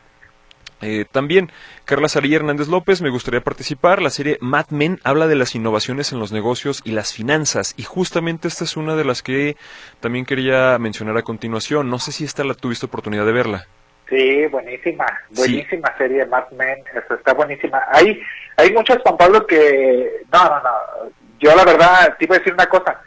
[0.85, 1.51] Eh, también,
[1.87, 4.03] Carla Sarilla Hernández López, me gustaría participar.
[4.03, 7.75] La serie Mad Men habla de las innovaciones en los negocios y las finanzas.
[7.79, 9.57] Y justamente esta es una de las que
[10.01, 11.89] también quería mencionar a continuación.
[11.89, 13.67] No sé si esta la tuviste oportunidad de verla.
[14.11, 15.95] Sí, buenísima, buenísima sí.
[15.97, 17.83] serie Mad Men, Eso está buenísima.
[17.91, 18.21] Hay,
[18.59, 20.23] hay muchos, Juan Pablo, que...
[20.31, 21.11] No, no, no.
[21.41, 23.01] Yo la verdad te iba a decir una cosa.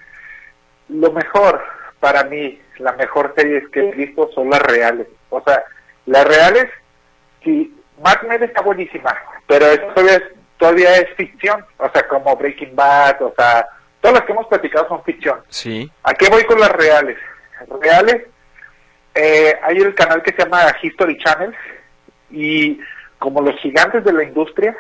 [0.90, 1.64] Lo mejor
[2.00, 5.08] para mí, la mejor series que he visto son las reales.
[5.30, 5.64] O sea,
[6.08, 6.66] las reales,
[7.44, 7.74] sí,
[8.04, 9.16] Mad Men está buenísima,
[9.48, 10.24] pero eso todavía es,
[10.58, 11.66] todavía es ficción.
[11.78, 13.68] O sea, como Breaking Bad, o sea,
[14.02, 15.40] todas las que hemos platicado son ficción.
[15.50, 15.90] Sí.
[16.04, 17.18] ¿A qué voy con las reales?
[17.82, 18.24] Reales,
[19.16, 21.56] eh, hay el canal que se llama History Channel
[22.30, 22.80] y
[23.18, 24.76] como los gigantes de la industria,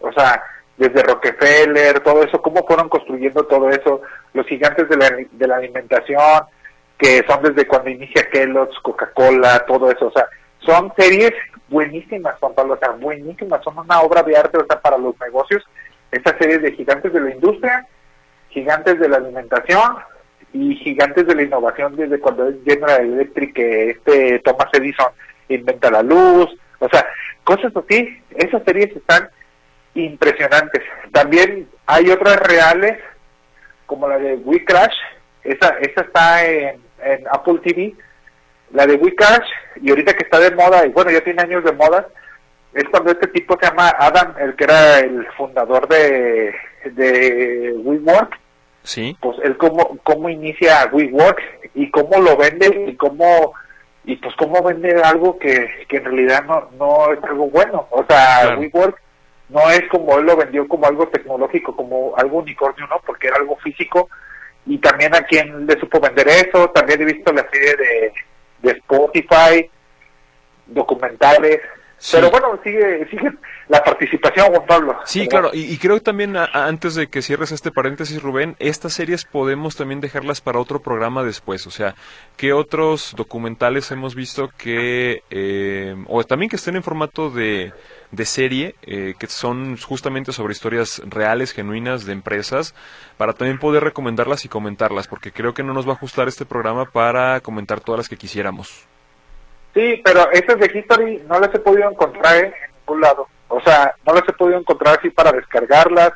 [0.00, 0.42] o sea,
[0.76, 4.00] desde Rockefeller, todo eso, cómo fueron construyendo todo eso,
[4.32, 6.44] los gigantes de la, de la alimentación,
[6.96, 10.26] que son desde cuando inicia Kellogg's, Coca-Cola, todo eso, o sea,
[10.60, 11.32] son series
[11.72, 15.18] buenísimas, Juan Pablo, o sea, buenísimas, son una obra de arte, o sea, para los
[15.18, 15.64] negocios,
[16.10, 17.88] estas series de gigantes de la industria,
[18.50, 19.96] gigantes de la alimentación
[20.52, 25.08] y gigantes de la innovación desde cuando es General Electric, que este Thomas Edison
[25.48, 27.06] inventa la luz, o sea,
[27.44, 29.28] cosas así, esas series están
[29.94, 30.82] impresionantes.
[31.12, 32.98] También hay otras reales,
[33.86, 34.94] como la de We Crash,
[35.44, 37.94] esa, esa está en, en Apple TV,
[38.72, 39.48] la de We Crash,
[39.80, 42.08] y ahorita que está de moda, y bueno, ya tiene años de moda,
[42.74, 46.54] es cuando este tipo se llama Adam, el que era el fundador de,
[46.84, 48.38] de WeWork,
[48.82, 49.16] sí.
[49.20, 51.40] pues él cómo, cómo inicia WeWork
[51.74, 53.54] y cómo lo vende y cómo
[54.04, 57.86] y pues cómo vende algo que, que en realidad no, no es algo bueno.
[57.90, 58.60] O sea, Claro.
[58.60, 59.00] WeWork
[59.50, 63.00] no es como él lo vendió como algo tecnológico, como algo unicornio, ¿no?
[63.06, 64.08] Porque era algo físico.
[64.66, 66.70] Y también a quien le supo vender eso.
[66.70, 68.12] También he visto la serie de,
[68.62, 69.68] de Spotify,
[70.66, 71.60] documentales.
[71.98, 72.16] Sí.
[72.16, 73.30] Pero bueno, sigue, sigue
[73.68, 74.98] la participación, Juan Pablo.
[75.04, 78.20] Sí, claro, y, y creo que también a- a- antes de que cierres este paréntesis,
[78.20, 81.64] Rubén, estas series podemos también dejarlas para otro programa después.
[81.68, 81.94] O sea,
[82.36, 87.72] ¿qué otros documentales hemos visto que, eh, o también que estén en formato de,
[88.12, 92.74] de serie, eh, que son justamente sobre historias reales, genuinas de empresas,
[93.16, 96.44] para también poder recomendarlas y comentarlas, porque creo que no nos va a ajustar este
[96.44, 98.86] programa para comentar todas las que quisiéramos.
[99.74, 103.26] Sí, pero estas de History no las he podido encontrar en ningún lado.
[103.48, 106.12] O sea, no las he podido encontrar así para descargarlas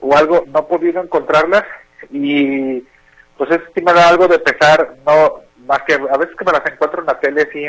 [0.00, 1.64] o algo, no he podido encontrarlas
[2.10, 2.84] y
[3.36, 6.52] pues es sí me da algo de pesar, no más que a veces que me
[6.52, 7.60] las encuentro en la tele sí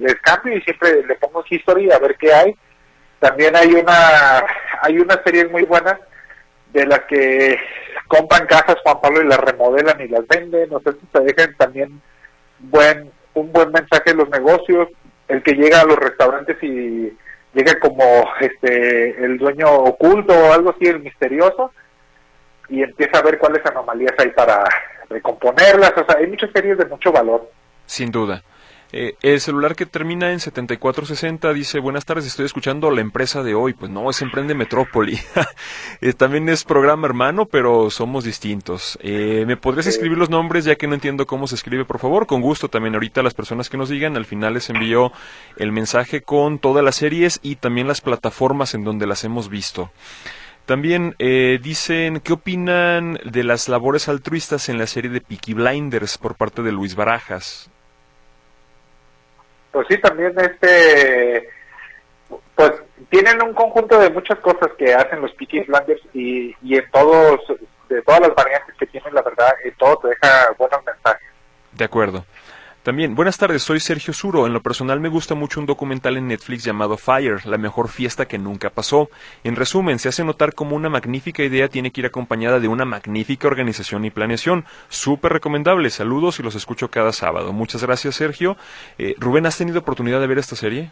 [0.00, 2.56] les cambio y siempre le pongo history a ver qué hay.
[3.18, 4.44] También hay una
[4.82, 5.98] hay unas series muy buenas
[6.72, 7.58] de las que
[8.08, 11.54] compran casas Juan Pablo y las remodelan y las venden, no sé si se dejan
[11.56, 12.02] también
[12.58, 14.88] buen un buen mensaje en los negocios,
[15.28, 17.16] el que llega a los restaurantes y
[17.52, 18.04] llega como
[18.40, 21.72] este el dueño oculto o algo así, el misterioso,
[22.68, 24.64] y empieza a ver cuáles anomalías hay para
[25.08, 25.92] recomponerlas.
[25.96, 27.50] O sea, hay muchas series de mucho valor.
[27.86, 28.42] Sin duda.
[28.92, 33.54] Eh, el celular que termina en 7460 dice, buenas tardes, estoy escuchando la empresa de
[33.54, 33.72] hoy.
[33.72, 35.18] Pues no, es Emprende Metrópoli.
[36.00, 38.98] Eh, también es programa hermano, pero somos distintos.
[39.00, 42.26] Eh, ¿Me podrías escribir los nombres ya que no entiendo cómo se escribe, por favor?
[42.26, 45.12] Con gusto también ahorita las personas que nos digan, al final les envío
[45.56, 49.90] el mensaje con todas las series y también las plataformas en donde las hemos visto.
[50.66, 56.16] También eh, dicen, ¿qué opinan de las labores altruistas en la serie de Peaky Blinders
[56.16, 57.70] por parte de Luis Barajas?
[59.74, 61.50] Pues sí, también este,
[62.54, 62.72] pues
[63.10, 67.40] tienen un conjunto de muchas cosas que hacen los Peaky Blinders y, y en todos,
[67.88, 71.26] de todas las variantes que tienen, la verdad, en todo te deja buenos mensajes.
[71.72, 72.24] De acuerdo.
[72.84, 74.46] También, buenas tardes, soy Sergio Suro.
[74.46, 78.26] En lo personal me gusta mucho un documental en Netflix llamado Fire, la mejor fiesta
[78.26, 79.08] que nunca pasó.
[79.42, 82.84] En resumen, se hace notar como una magnífica idea tiene que ir acompañada de una
[82.84, 84.66] magnífica organización y planeación.
[84.90, 85.88] Súper recomendable.
[85.88, 87.54] Saludos y los escucho cada sábado.
[87.54, 88.58] Muchas gracias, Sergio.
[88.98, 90.90] Eh, Rubén, ¿has tenido oportunidad de ver esta serie?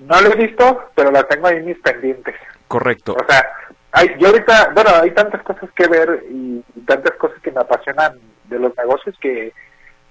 [0.00, 2.34] No la he visto, pero la tengo ahí en mis pendientes.
[2.68, 3.14] Correcto.
[3.14, 3.42] O sea,
[3.92, 8.18] hay, yo ahorita, bueno, hay tantas cosas que ver y tantas cosas que me apasionan
[8.50, 9.54] de los negocios que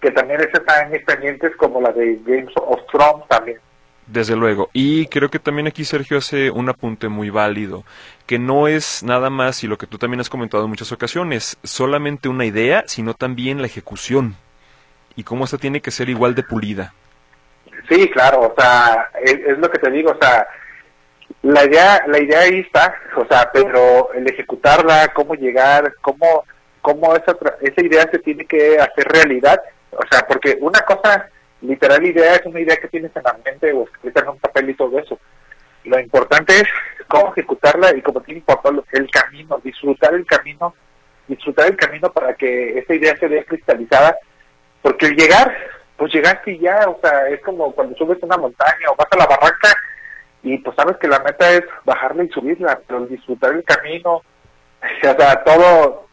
[0.02, 3.60] que también están en mis pendientes como la de Games of Thrones también.
[4.08, 4.70] Desde luego.
[4.74, 7.84] Y creo que también aquí Sergio hace un apunte muy válido,
[8.26, 11.58] que no es nada más, y lo que tú también has comentado en muchas ocasiones,
[11.64, 14.36] solamente una idea, sino también la ejecución.
[15.16, 16.94] Y cómo esta tiene que ser igual de pulida.
[17.88, 20.48] Sí, claro, o sea, es, lo que te digo, o sea,
[21.44, 26.46] la idea, la idea ahí está, o sea, pero el ejecutarla, cómo llegar, cómo,
[26.82, 31.30] cómo esa, esa idea se tiene que hacer realidad, o sea, porque una cosa,
[31.62, 34.70] literal idea es una idea que tienes en la mente o escrita en un papel
[34.70, 35.20] y todo eso.
[35.84, 36.68] Lo importante es
[37.08, 40.76] cómo ejecutarla y como tiene importante el camino, disfrutar el camino,
[41.28, 44.18] disfrutar el camino para que esa idea se vea cristalizada,
[44.82, 45.56] porque el llegar,
[45.98, 49.18] pues llegaste y ya, o sea, es como cuando subes una montaña o vas a
[49.18, 49.76] la barranca
[50.44, 54.24] y pues sabes que la meta es bajarla y subirla, pero disfrutar el camino, o
[55.02, 56.09] sea, todo,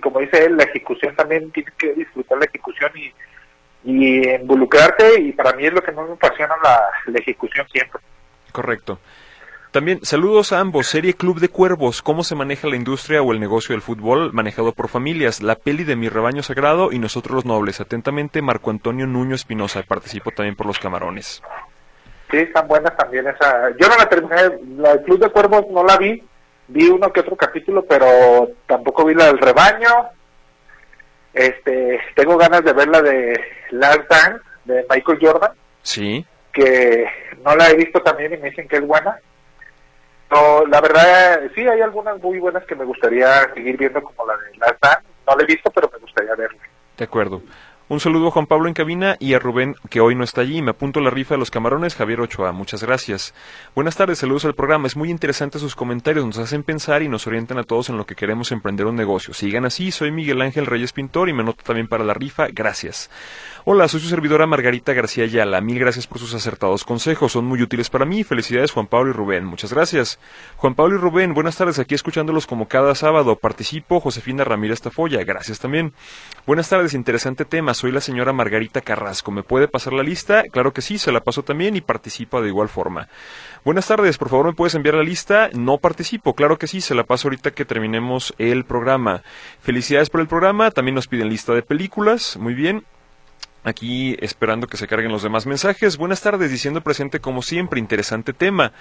[0.00, 3.12] como dice él, la ejecución también tienes que disfrutar la ejecución y,
[3.84, 8.00] y involucrarte y para mí es lo que más me apasiona la, la ejecución siempre.
[8.52, 8.98] Correcto.
[9.70, 10.88] También saludos a ambos.
[10.88, 12.02] Serie Club de Cuervos.
[12.02, 15.42] ¿Cómo se maneja la industria o el negocio del fútbol manejado por familias?
[15.42, 17.80] La peli de Mi Rebaño Sagrado y Nosotros los Nobles.
[17.80, 19.84] Atentamente, Marco Antonio Nuño Espinosa.
[19.84, 21.40] Participo también por los camarones.
[22.32, 23.70] Sí, están buenas también esa.
[23.78, 24.58] Yo no la terminé.
[24.76, 26.20] La Club de Cuervos no la vi
[26.70, 30.08] vi uno que otro capítulo, pero tampoco vi la del rebaño.
[31.32, 35.52] Este, tengo ganas de ver la de Last Dance de Michael Jordan.
[35.82, 36.24] Sí.
[36.52, 37.06] Que
[37.44, 39.18] no la he visto también y me dicen que es buena.
[40.30, 44.36] No, la verdad, sí hay algunas muy buenas que me gustaría seguir viendo, como la
[44.36, 45.08] de Last Dance.
[45.26, 46.60] No la he visto, pero me gustaría verla.
[46.96, 47.42] De acuerdo.
[47.90, 50.62] Un saludo a Juan Pablo en cabina y a Rubén, que hoy no está allí.
[50.62, 52.52] Me apunto la rifa de los camarones, Javier Ochoa.
[52.52, 53.34] Muchas gracias.
[53.74, 54.86] Buenas tardes, saludos al programa.
[54.86, 58.06] Es muy interesante sus comentarios, nos hacen pensar y nos orientan a todos en lo
[58.06, 59.34] que queremos emprender un negocio.
[59.34, 62.46] Sigan así, soy Miguel Ángel Reyes Pintor y me anoto también para la rifa.
[62.52, 63.10] Gracias.
[63.66, 65.60] Hola, soy su servidora Margarita García Ayala.
[65.60, 68.24] Mil gracias por sus acertados consejos, son muy útiles para mí.
[68.24, 69.44] Felicidades Juan Pablo y Rubén.
[69.44, 70.18] Muchas gracias.
[70.56, 73.36] Juan Pablo y Rubén, buenas tardes, aquí escuchándolos como cada sábado.
[73.36, 75.22] Participo, Josefina Ramírez Tafoya.
[75.24, 75.92] Gracias también.
[76.46, 77.74] Buenas tardes, interesante tema.
[77.74, 79.30] Soy la señora Margarita Carrasco.
[79.30, 80.42] ¿Me puede pasar la lista?
[80.50, 83.08] Claro que sí, se la paso también y participa de igual forma.
[83.62, 85.50] Buenas tardes, por favor me puedes enviar la lista.
[85.52, 89.22] No participo, claro que sí, se la paso ahorita que terminemos el programa.
[89.60, 92.84] Felicidades por el programa, también nos piden lista de películas, muy bien.
[93.62, 95.98] Aquí esperando que se carguen los demás mensajes.
[95.98, 98.72] Buenas tardes, diciendo presente como siempre, interesante tema.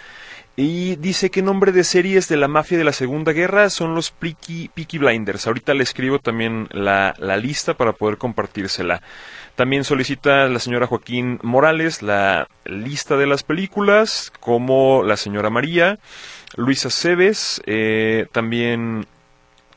[0.55, 4.11] Y dice que nombre de series de la mafia de la Segunda Guerra son los
[4.11, 5.47] Peaky, Blinders.
[5.47, 9.01] Ahorita le escribo también la, la, lista para poder compartírsela.
[9.55, 15.99] También solicita la señora Joaquín Morales la lista de las películas, como la señora María,
[16.55, 19.05] Luisa Cebes, eh, también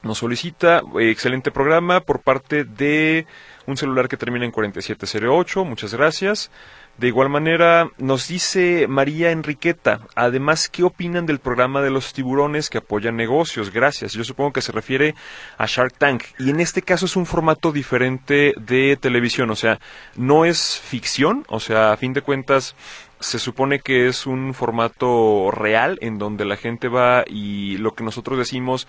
[0.02, 3.26] nos solicita eh, excelente programa por parte de
[3.66, 5.64] un celular que termina en 4708.
[5.64, 6.50] Muchas gracias.
[6.98, 12.68] De igual manera, nos dice María Enriqueta, además, ¿qué opinan del programa de los tiburones
[12.68, 13.72] que apoyan negocios?
[13.72, 14.12] Gracias.
[14.12, 15.14] Yo supongo que se refiere
[15.56, 16.24] a Shark Tank.
[16.38, 19.78] Y en este caso es un formato diferente de televisión, o sea,
[20.16, 22.76] no es ficción, o sea, a fin de cuentas,
[23.22, 28.04] se supone que es un formato real en donde la gente va y lo que
[28.04, 28.88] nosotros decimos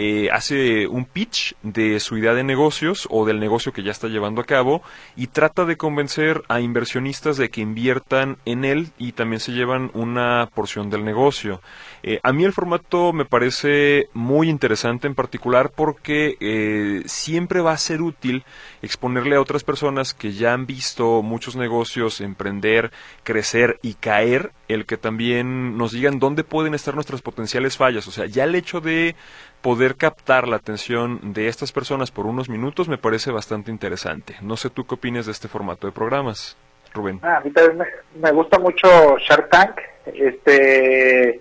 [0.00, 4.06] eh, hace un pitch de su idea de negocios o del negocio que ya está
[4.06, 4.80] llevando a cabo
[5.16, 9.90] y trata de convencer a inversionistas de que inviertan en él y también se llevan
[9.94, 11.60] una porción del negocio.
[12.04, 17.72] Eh, a mí el formato me parece muy interesante en particular porque eh, siempre va
[17.72, 18.44] a ser útil
[18.82, 22.92] exponerle a otras personas que ya han visto muchos negocios emprender,
[23.24, 28.06] crecer y caer, el que también nos digan dónde pueden estar nuestras potenciales fallas.
[28.06, 29.16] O sea, ya el hecho de
[29.62, 34.36] poder captar la atención de estas personas por unos minutos me parece bastante interesante.
[34.42, 36.56] No sé tú qué opinas de este formato de programas,
[36.92, 37.18] Rubén.
[37.22, 37.88] Ah, a mí también
[38.20, 39.80] me, gusta mucho Shark Tank.
[40.06, 41.40] Este,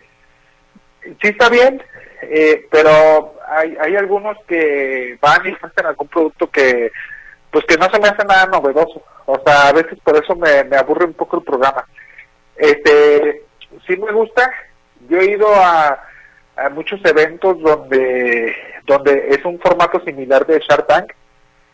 [1.04, 1.84] sí está bien,
[2.22, 6.92] eh, pero hay, hay algunos que van y hacen algún producto que
[7.52, 9.02] pues que no se me hace nada novedoso.
[9.26, 11.86] O sea, a veces por eso me, me aburre un poco el programa.
[12.58, 13.44] Este,
[13.86, 14.52] sí me gusta.
[15.10, 16.02] Yo he ido a
[16.58, 18.56] hay muchos eventos donde
[18.86, 21.14] donde es un formato similar de Shark Tank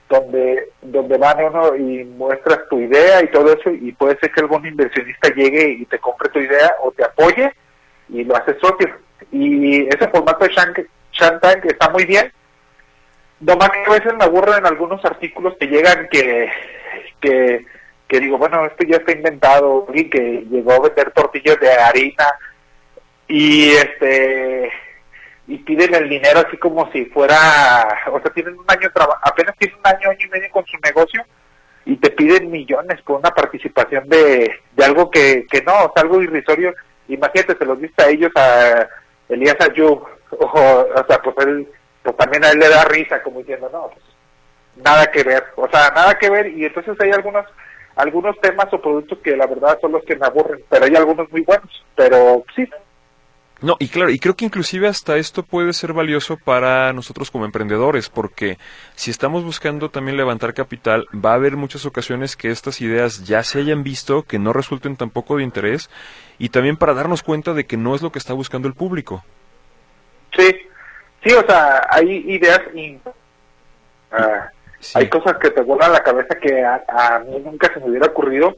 [0.09, 4.41] donde donde van uno y muestras tu idea y todo eso y puede ser que
[4.41, 7.53] algún inversionista llegue y te compre tu idea o te apoye
[8.09, 8.89] y lo hace socio
[9.31, 10.89] y ese formato de Shark,
[11.39, 12.31] Tank está muy bien
[13.39, 16.51] nomás que a veces me aburren en algunos artículos que llegan que
[17.21, 17.65] que
[18.07, 22.27] que digo bueno esto ya está inventado y que llegó a vender tortillas de harina
[23.27, 24.71] y este
[25.47, 28.89] y piden el dinero así como si fuera, o sea, tienen un año,
[29.21, 31.23] apenas tienen un año, año y medio con su negocio
[31.85, 36.03] y te piden millones por una participación de, de algo que, que no, o sea,
[36.03, 36.73] algo irrisorio.
[37.09, 38.87] Imagínate, se los dice a ellos, a
[39.27, 40.01] Elías Ayub,
[40.31, 41.67] o, o sea, pues él,
[42.01, 44.05] pues también a él le da risa, como diciendo, no, pues
[44.77, 47.45] nada que ver, o sea, nada que ver, y entonces hay algunos
[47.95, 51.31] algunos temas o productos que la verdad son los que me aburren, pero hay algunos
[51.31, 52.67] muy buenos, pero sí,
[53.63, 57.45] no, y claro, y creo que inclusive hasta esto puede ser valioso para nosotros como
[57.45, 58.57] emprendedores, porque
[58.93, 63.41] si estamos buscando también levantar capital, va a haber muchas ocasiones que estas ideas ya
[63.41, 65.89] se hayan visto, que no resulten tampoco de interés,
[66.39, 69.23] y también para darnos cuenta de que no es lo que está buscando el público.
[70.37, 70.49] Sí,
[71.23, 72.99] sí, o sea, hay ideas y
[74.95, 78.07] hay cosas que te vuelan la cabeza que a, a, mí nunca se me hubiera
[78.07, 78.55] ocurrido.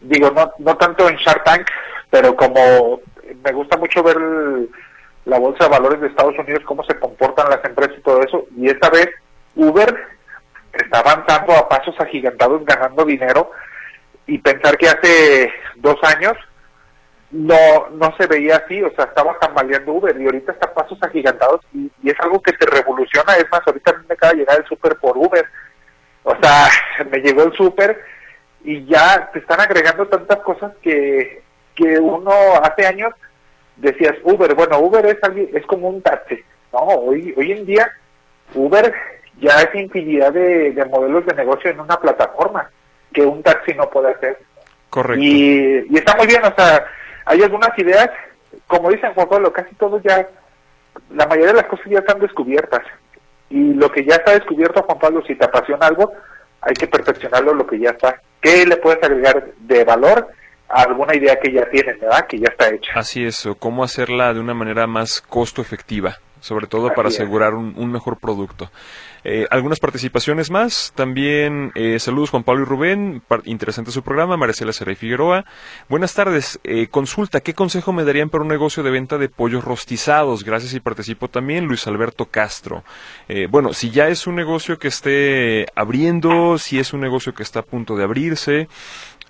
[0.00, 1.66] Digo, no, no tanto en Shark Tank,
[2.10, 3.00] pero como
[3.44, 4.16] me gusta mucho ver
[5.24, 8.46] la bolsa de valores de Estados Unidos, cómo se comportan las empresas y todo eso.
[8.56, 9.08] Y esta vez
[9.54, 9.94] Uber
[10.72, 13.50] está avanzando a pasos agigantados, ganando dinero.
[14.26, 16.34] Y pensar que hace dos años
[17.30, 20.98] no no se veía así, o sea, estaba tambaleando Uber y ahorita está a pasos
[21.02, 23.36] agigantados y, y, es algo que se revoluciona.
[23.36, 25.44] Es más, ahorita me acaba de llegar el súper por Uber.
[26.24, 26.68] O sea,
[27.10, 28.02] me llegó el súper
[28.64, 31.42] y ya te están agregando tantas cosas que
[31.78, 33.14] que uno hace años
[33.76, 35.18] decías Uber, bueno, Uber es,
[35.54, 36.36] es como un taxi,
[36.72, 37.88] no, hoy, hoy en día
[38.52, 38.92] Uber
[39.40, 42.68] ya es infinidad de, modelos de negocio en una plataforma
[43.12, 44.38] que un taxi no puede hacer.
[44.90, 45.22] Correcto.
[45.22, 46.84] Y, y está muy bien, o sea,
[47.28, 48.10] hay algunas ideas,
[48.66, 50.28] como dicen Juan Pablo, casi todos ya,
[51.14, 52.82] la mayoría de las cosas ya están descubiertas.
[53.50, 56.12] Y lo que ya está descubierto, Juan Pablo, si te apasiona algo,
[56.60, 58.20] hay que perfeccionarlo lo que ya está.
[58.40, 60.28] ¿Qué le puedes agregar de valor?
[60.68, 62.26] alguna idea que ya tienen, ¿verdad?
[62.26, 62.92] Que ya está hecha.
[62.94, 66.18] Así es, cómo hacerla de una manera más costo efectiva,
[66.48, 68.70] sobre todo para asegurar un, mejor producto.
[69.22, 74.72] Eh, algunas participaciones más, también eh, saludos Juan Pablo y Rubén, interesante su programa, Maricela
[74.72, 75.44] Serrey Figueroa.
[75.90, 79.62] Buenas tardes, eh, consulta, ¿qué consejo me darían para un negocio de venta de pollos
[79.62, 80.42] rostizados?
[80.42, 82.82] Gracias y participo también, Luis Alberto Castro.
[83.50, 87.60] bueno, si ya es un negocio que esté abriendo, si es un negocio que está
[87.60, 88.68] a punto de abrirse,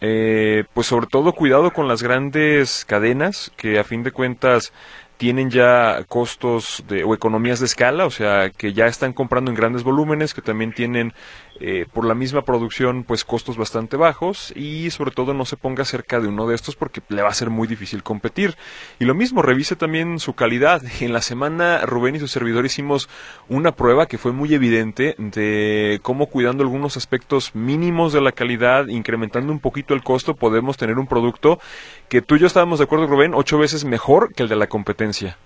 [0.00, 4.72] eh, pues sobre todo cuidado con las grandes cadenas que a fin de cuentas
[5.18, 9.56] tienen ya costos de, o economías de escala, o sea, que ya están comprando en
[9.56, 11.12] grandes volúmenes, que también tienen
[11.60, 15.84] eh, por la misma producción, pues costos bastante bajos y sobre todo no se ponga
[15.84, 18.56] cerca de uno de estos porque le va a ser muy difícil competir.
[18.98, 20.82] Y lo mismo, revise también su calidad.
[21.08, 23.08] En la semana Rubén y su servidor hicimos
[23.48, 28.88] una prueba que fue muy evidente de cómo cuidando algunos aspectos mínimos de la calidad,
[28.88, 31.60] incrementando un poquito el costo, podemos tener un producto
[32.08, 34.66] que tú y yo estábamos de acuerdo, Rubén, ocho veces mejor que el de la
[34.66, 35.36] competencia.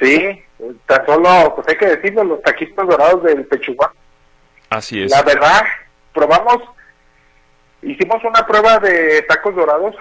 [0.00, 0.42] Sí,
[0.86, 3.90] tan solo, pues hay que decirlo, los taquitos dorados del Pechuguán.
[4.70, 5.10] Así es.
[5.10, 5.62] La verdad,
[6.12, 6.62] probamos,
[7.82, 9.94] hicimos una prueba de tacos dorados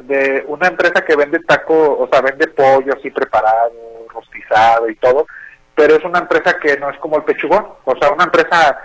[0.00, 3.72] de una empresa que vende taco, o sea, vende pollo así preparado,
[4.08, 5.26] rostizado y todo,
[5.74, 8.78] pero es una empresa que no es como el Pechugón, o sea, una empresa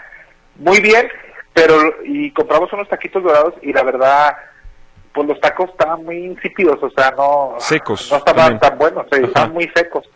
[0.56, 1.08] muy bien,
[1.54, 4.38] pero y compramos unos taquitos dorados y la verdad
[5.14, 8.12] pues los tacos estaban muy insípidos, o sea, no secos.
[8.12, 10.08] No estaban tan buenos, estaban muy secos.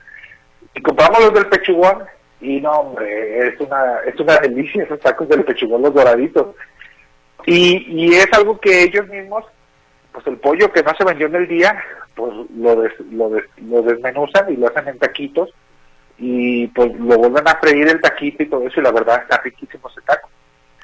[0.76, 2.04] Y compramos los del pechugón
[2.42, 6.56] y no, hombre, es una es una delicia esos tacos del pechugón los doraditos.
[7.46, 9.46] Y, y es algo que ellos mismos
[10.12, 11.82] pues el pollo que no se vendió en el día,
[12.16, 15.54] pues lo, lo, lo desmenuzan y lo hacen en taquitos
[16.18, 19.42] y pues lo vuelven a freír el taquito y todo eso y la verdad está
[19.42, 20.30] riquísimo ese taco.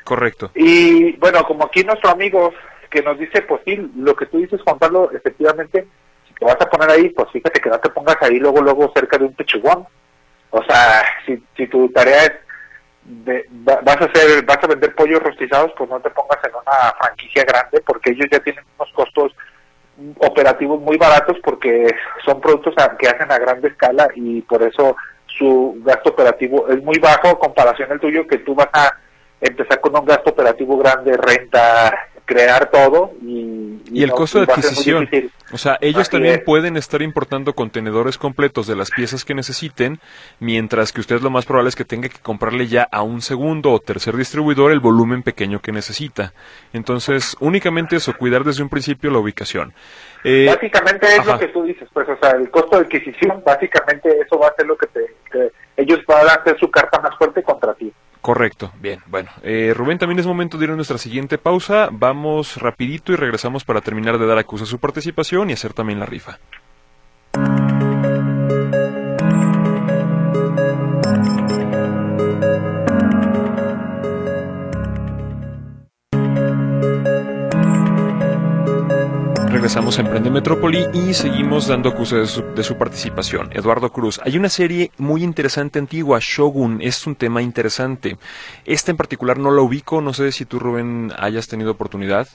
[0.03, 0.51] Correcto.
[0.55, 2.53] Y bueno, como aquí nuestro amigo
[2.89, 5.87] que nos dice, pues sí, lo que tú dices, Juan Pablo, efectivamente,
[6.27, 8.91] si te vas a poner ahí, pues fíjate que no te pongas ahí luego, luego
[8.95, 9.85] cerca de un pechugón.
[10.55, 12.31] O sea, si, si tu tarea es,
[13.03, 16.93] de, vas a hacer, vas a vender pollos rostizados, pues no te pongas en una
[16.97, 19.35] franquicia grande, porque ellos ya tienen unos costos
[20.19, 21.93] operativos muy baratos, porque
[22.23, 24.95] son productos que hacen a grande escala y por eso
[25.25, 28.93] su gasto operativo es muy bajo comparación al tuyo, que tú vas a
[29.41, 31.93] empezar con un gasto operativo grande, renta,
[32.25, 35.07] crear todo y, y, el costo de adquisición.
[35.51, 39.99] O sea, ellos también pueden estar importando contenedores completos de las piezas que necesiten,
[40.39, 43.71] mientras que usted lo más probable es que tenga que comprarle ya a un segundo
[43.71, 46.33] o tercer distribuidor el volumen pequeño que necesita.
[46.73, 49.73] Entonces, únicamente eso, cuidar desde un principio la ubicación.
[50.23, 54.09] Eh, básicamente es lo que tú dices, pues, o sea, el costo de adquisición, básicamente
[54.19, 57.15] eso va a ser lo que te, que ellos van a hacer su carta más
[57.17, 57.93] fuerte contra ti.
[58.25, 59.29] Correcto, bien, bueno.
[59.43, 61.89] Eh, Rubén, también es momento de ir a nuestra siguiente pausa.
[61.91, 66.07] Vamos rapidito y regresamos para terminar de dar a su participación y hacer también la
[66.07, 66.39] rifa.
[79.65, 83.49] Regresamos a Emprende Metrópoli y seguimos dando acusa de su, participación.
[83.51, 88.19] Eduardo Cruz, hay una serie muy interesante antigua, Shogun, es un tema interesante.
[88.63, 92.27] Esta en particular no la ubico, no sé si tú, Rubén, hayas tenido oportunidad.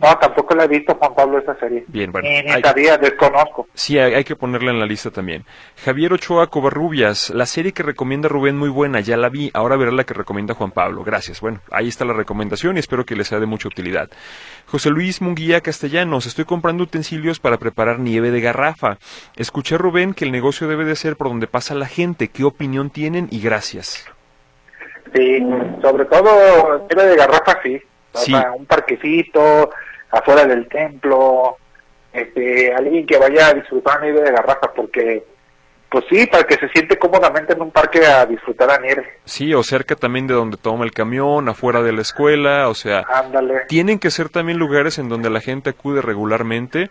[0.00, 1.84] No, tampoco la he visto, Juan Pablo, esa serie.
[1.88, 2.28] Bien, bueno.
[2.28, 3.66] Ni, ni desconozco.
[3.74, 5.44] Sí, hay, que ponerla en la lista también.
[5.84, 9.90] Javier Ochoa Covarrubias, la serie que recomienda Rubén muy buena, ya la vi, ahora verá
[9.90, 11.02] la que recomienda Juan Pablo.
[11.02, 11.40] Gracias.
[11.40, 14.08] Bueno, ahí está la recomendación y espero que les sea de mucha utilidad.
[14.66, 18.98] José Luis Munguía Castellanos, estoy comprando utensilios para preparar nieve de garrafa.
[19.34, 22.28] Escuché, Rubén, que el negocio debe de ser por donde pasa la gente.
[22.28, 23.26] ¿Qué opinión tienen?
[23.32, 24.06] Y gracias.
[25.12, 25.38] Sí,
[25.82, 27.80] sobre todo nieve de garrafa, sí.
[28.14, 28.32] Sí.
[28.34, 29.70] un parquecito,
[30.10, 31.56] afuera del templo,
[32.12, 35.24] este, alguien que vaya a disfrutar nieve de garrafa, porque
[35.90, 39.06] pues sí, para que se siente cómodamente en un parque a disfrutar a nieve.
[39.24, 43.04] Sí, o cerca también de donde toma el camión, afuera de la escuela, o sea,
[43.08, 43.62] Ándale.
[43.68, 46.90] tienen que ser también lugares en donde la gente acude regularmente,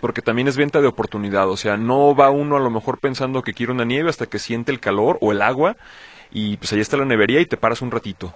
[0.00, 3.42] porque también es venta de oportunidad, o sea, no va uno a lo mejor pensando
[3.42, 5.76] que quiere una nieve hasta que siente el calor o el agua,
[6.30, 8.34] y pues ahí está la nevería y te paras un ratito.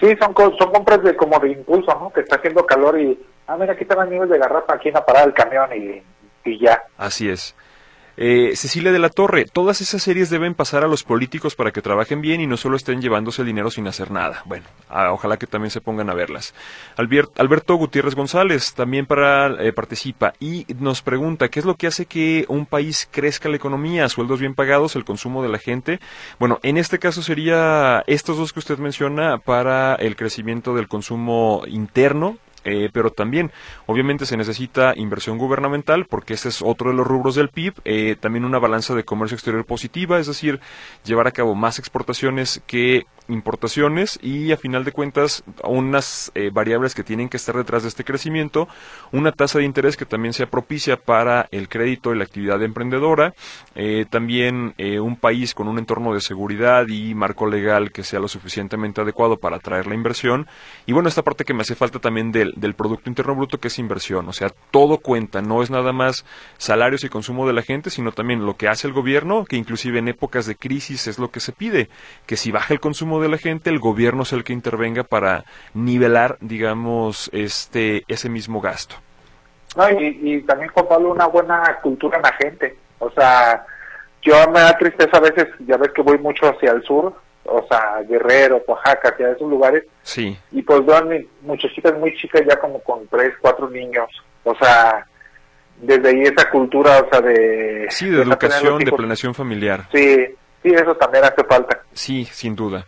[0.00, 2.10] Sí, son, son compras de como de impulso, ¿no?
[2.10, 5.04] Que está haciendo calor y, ah, mira, aquí están niveles de garrafa, aquí en la
[5.04, 6.02] parada del camión y,
[6.48, 6.82] y ya.
[6.96, 7.54] Así es.
[8.22, 11.80] Eh, Cecilia de la Torre, todas esas series deben pasar a los políticos para que
[11.80, 14.42] trabajen bien y no solo estén llevándose el dinero sin hacer nada.
[14.44, 16.52] Bueno, ah, ojalá que también se pongan a verlas.
[16.96, 22.04] Alberto Gutiérrez González también para, eh, participa y nos pregunta, ¿qué es lo que hace
[22.04, 24.06] que un país crezca la economía?
[24.10, 25.98] Sueldos bien pagados, el consumo de la gente.
[26.38, 31.62] Bueno, en este caso sería estos dos que usted menciona para el crecimiento del consumo
[31.66, 33.50] interno eh, pero también,
[33.86, 37.74] obviamente, se necesita inversión gubernamental porque ese es otro de los rubros del PIB.
[37.84, 40.60] Eh, también una balanza de comercio exterior positiva, es decir,
[41.04, 46.94] llevar a cabo más exportaciones que importaciones y a final de cuentas unas eh, variables
[46.94, 48.68] que tienen que estar detrás de este crecimiento,
[49.12, 53.34] una tasa de interés que también sea propicia para el crédito y la actividad emprendedora,
[53.74, 58.20] eh, también eh, un país con un entorno de seguridad y marco legal que sea
[58.20, 60.46] lo suficientemente adecuado para atraer la inversión.
[60.86, 63.68] Y bueno, esta parte que me hace falta también del, del Producto Interno Bruto que
[63.68, 66.24] es inversión, o sea, todo cuenta, no es nada más
[66.58, 69.98] salarios y consumo de la gente, sino también lo que hace el gobierno, que inclusive
[69.98, 71.88] en épocas de crisis es lo que se pide,
[72.26, 75.04] que si baja el consumo consumo de la gente, el gobierno es el que intervenga
[75.04, 75.44] para
[75.74, 78.96] nivelar, digamos, este ese mismo gasto.
[79.76, 82.76] No, y, también, Juan Pablo, una buena cultura en la gente.
[82.98, 83.64] O sea,
[84.22, 87.14] yo me da tristeza a veces, ya ves que voy mucho hacia el sur,
[87.44, 89.84] o sea, Guerrero, Oaxaca, hacia esos lugares.
[90.02, 90.36] Sí.
[90.50, 91.08] Y pues veo
[91.42, 94.10] muchachitas muy chicas ya como con tres, cuatro niños.
[94.42, 95.06] O sea,
[95.80, 97.86] desde ahí esa cultura, o sea, de...
[97.90, 99.86] Sí, de, educación, de planeación familiar.
[99.92, 101.80] Sí, sí, eso también hace falta.
[101.92, 102.86] Sí, sin duda.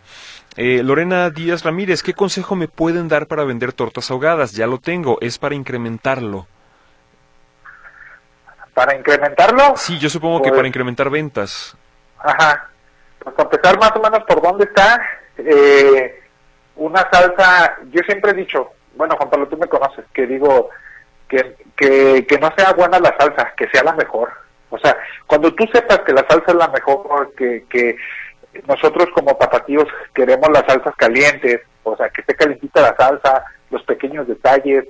[0.56, 4.52] Eh, Lorena Díaz Ramírez, ¿qué consejo me pueden dar para vender tortas ahogadas?
[4.52, 6.46] Ya lo tengo, es para incrementarlo.
[8.74, 9.74] ¿Para incrementarlo?
[9.76, 11.76] Sí, yo supongo que para pues incrementar ventas.
[12.18, 12.68] Ajá.
[13.18, 15.00] Pues a empezar más o menos por dónde está,
[15.38, 16.22] eh,
[16.76, 20.70] una salsa, yo siempre he dicho, bueno Juan Pablo, tú me conoces, que digo
[21.28, 24.32] que, que, que no sea buena la salsa, que sea la mejor.
[24.82, 27.96] O sea, cuando tú sepas que la salsa es la mejor, que, que
[28.66, 33.82] nosotros como tapatíos queremos las salsas calientes, o sea, que esté calentita la salsa, los
[33.84, 34.84] pequeños detalles,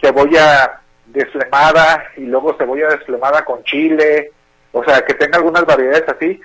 [0.00, 4.30] cebolla desflemada y luego cebolla desflemada con chile,
[4.72, 6.40] o sea, que tenga algunas variedades así,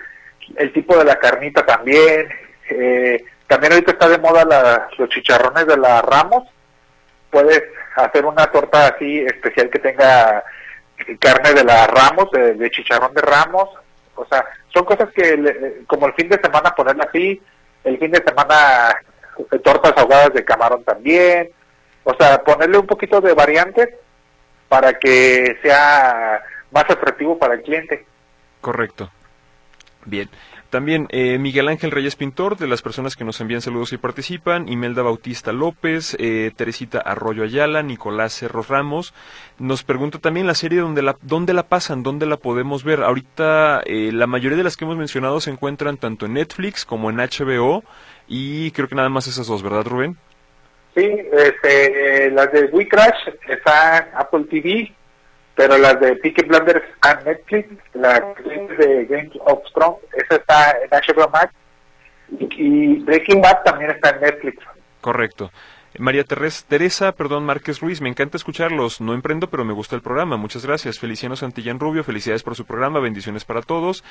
[0.56, 2.28] el tipo de la carnita también,
[2.68, 6.48] eh, también ahorita está de moda la, los chicharrones de la Ramos,
[7.30, 7.62] puedes
[7.94, 10.44] hacer una torta así especial que tenga
[11.18, 13.68] carne de la Ramos, de, chicharrón de Ramos,
[14.14, 17.40] o sea, son cosas que como el fin de semana ponerla así,
[17.84, 18.94] el fin de semana
[19.50, 21.50] eh, tortas ahogadas de camarón también,
[22.04, 23.88] o sea, ponerle un poquito de variantes
[24.68, 28.06] para que sea más atractivo para el cliente.
[28.60, 29.10] Correcto.
[30.04, 30.28] Bien.
[30.70, 34.68] También eh, Miguel Ángel Reyes Pintor, de las personas que nos envían saludos y participan,
[34.68, 39.12] Imelda Bautista López, eh, Teresita Arroyo Ayala, Nicolás Cerros Ramos.
[39.58, 43.02] Nos pregunta también la serie dónde la, dónde la pasan, dónde la podemos ver.
[43.02, 47.10] Ahorita eh, la mayoría de las que hemos mencionado se encuentran tanto en Netflix como
[47.10, 47.82] en HBO
[48.28, 50.16] y creo que nada más esas dos, ¿verdad Rubén?
[50.94, 54.92] Sí, este, las de We Crash están en Apple TV,
[55.54, 58.20] pero las de Peaky Blinders en Netflix, la
[58.78, 61.52] de Games of Thrones, esa está en HBO Max,
[62.38, 64.62] y Breaking Bad también está en Netflix.
[65.00, 65.50] Correcto.
[65.98, 69.00] María Teresa, perdón, Márquez Ruiz, me encanta escucharlos.
[69.00, 70.36] No emprendo, pero me gusta el programa.
[70.36, 71.00] Muchas gracias.
[71.00, 74.04] Feliciano Santillán Rubio, felicidades por su programa, bendiciones para todos.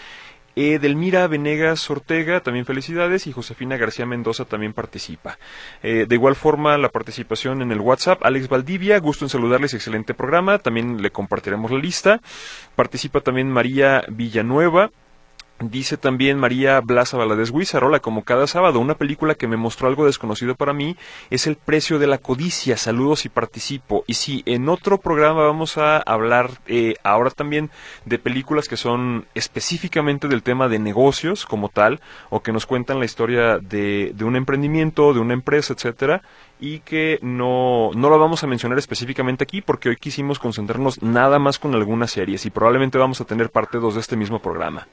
[0.60, 3.28] Edelmira Venegas Ortega, también felicidades.
[3.28, 5.38] Y Josefina García Mendoza también participa.
[5.82, 8.24] Eh, de igual forma, la participación en el WhatsApp.
[8.24, 10.60] Alex Valdivia, gusto en saludarles, excelente programa.
[10.60, 12.22] También le compartiremos la lista.
[12.76, 14.92] Participa también María Villanueva.
[15.62, 20.06] Dice también María Blasa Valadez Huizarola, como cada sábado, una película que me mostró algo
[20.06, 20.96] desconocido para mí
[21.32, 22.78] es El precio de la codicia.
[22.78, 24.06] Saludos y participo.
[24.08, 27.72] Y si en otro programa vamos a hablar eh, ahora también
[28.06, 32.00] de películas que son específicamente del tema de negocios como tal,
[32.30, 36.22] o que nos cuentan la historia de, de un emprendimiento, de una empresa, etcétera,
[36.60, 41.40] y que no, no lo vamos a mencionar específicamente aquí porque hoy quisimos concentrarnos nada
[41.40, 44.88] más con algunas series y probablemente vamos a tener parte 2 de este mismo programa.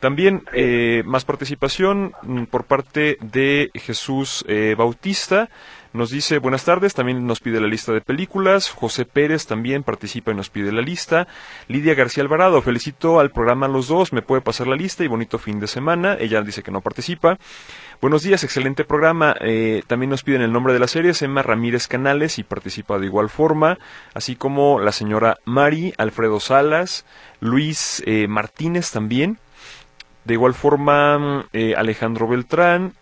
[0.00, 5.48] También eh, más participación mm, por parte de Jesús eh, Bautista.
[5.94, 8.68] Nos dice buenas tardes, también nos pide la lista de películas.
[8.68, 11.26] José Pérez también participa y nos pide la lista.
[11.68, 15.38] Lidia García Alvarado, felicito al programa Los Dos, me puede pasar la lista y bonito
[15.38, 16.18] fin de semana.
[16.20, 17.38] Ella dice que no participa.
[18.02, 19.34] Buenos días, excelente programa.
[19.40, 23.06] Eh, también nos piden el nombre de la serie, Emma Ramírez Canales y participa de
[23.06, 23.78] igual forma,
[24.12, 27.06] así como la señora Mari, Alfredo Salas,
[27.40, 29.38] Luis Martínez también.
[30.26, 32.94] De igual forma, eh, Alejandro Beltrán.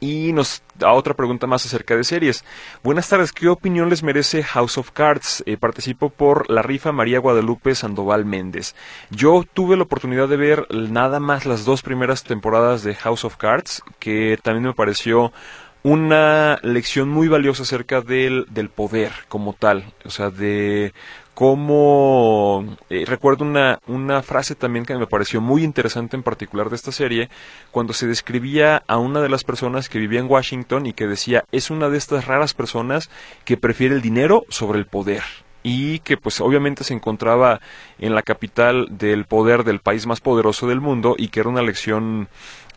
[0.00, 2.44] Y nos da otra pregunta más acerca de series.
[2.82, 5.44] Buenas tardes, ¿qué opinión les merece House of Cards?
[5.46, 8.74] Eh, participo por la rifa María Guadalupe Sandoval Méndez.
[9.10, 13.36] Yo tuve la oportunidad de ver nada más las dos primeras temporadas de House of
[13.36, 15.32] Cards, que también me pareció
[15.82, 20.92] una lección muy valiosa acerca del, del poder como tal, o sea, de
[21.34, 26.76] como eh, recuerdo una, una frase también que me pareció muy interesante en particular de
[26.76, 27.30] esta serie,
[27.70, 31.44] cuando se describía a una de las personas que vivía en Washington y que decía,
[31.50, 33.10] es una de estas raras personas
[33.44, 35.22] que prefiere el dinero sobre el poder
[35.62, 37.60] y que pues obviamente se encontraba
[37.98, 41.62] en la capital del poder del país más poderoso del mundo y que era una
[41.62, 42.28] lección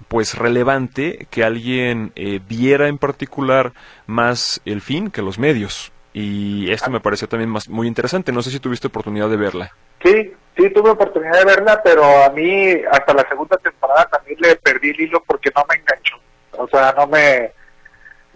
[0.08, 3.74] pues relevante que alguien eh, viera en particular
[4.08, 8.32] más el fin que los medios y esto me pareció también más, muy interesante.
[8.32, 9.74] No sé si tuviste oportunidad de verla.
[10.02, 14.56] Sí, sí tuve oportunidad de verla, pero a mí hasta la segunda temporada también le
[14.56, 16.16] perdí el hilo porque no me enganchó.
[16.52, 17.52] O sea, no me...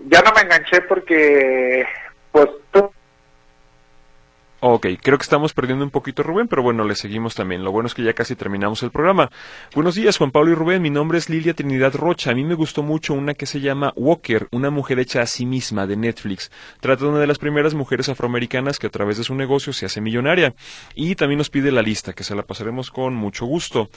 [0.07, 1.85] Ya no me enganché porque,
[2.33, 2.91] pues, tú
[4.61, 7.63] Ok, creo que estamos perdiendo un poquito Rubén, pero bueno, le seguimos también.
[7.63, 9.29] Lo bueno es que ya casi terminamos el programa.
[9.73, 10.81] Buenos días, Juan Pablo y Rubén.
[10.81, 12.31] Mi nombre es Lilia Trinidad Rocha.
[12.31, 15.45] A mí me gustó mucho una que se llama Walker, una mujer hecha a sí
[15.45, 16.51] misma de Netflix.
[16.81, 19.85] Trata de una de las primeras mujeres afroamericanas que a través de su negocio se
[19.85, 20.53] hace millonaria.
[20.93, 23.89] Y también nos pide la lista, que se la pasaremos con mucho gusto.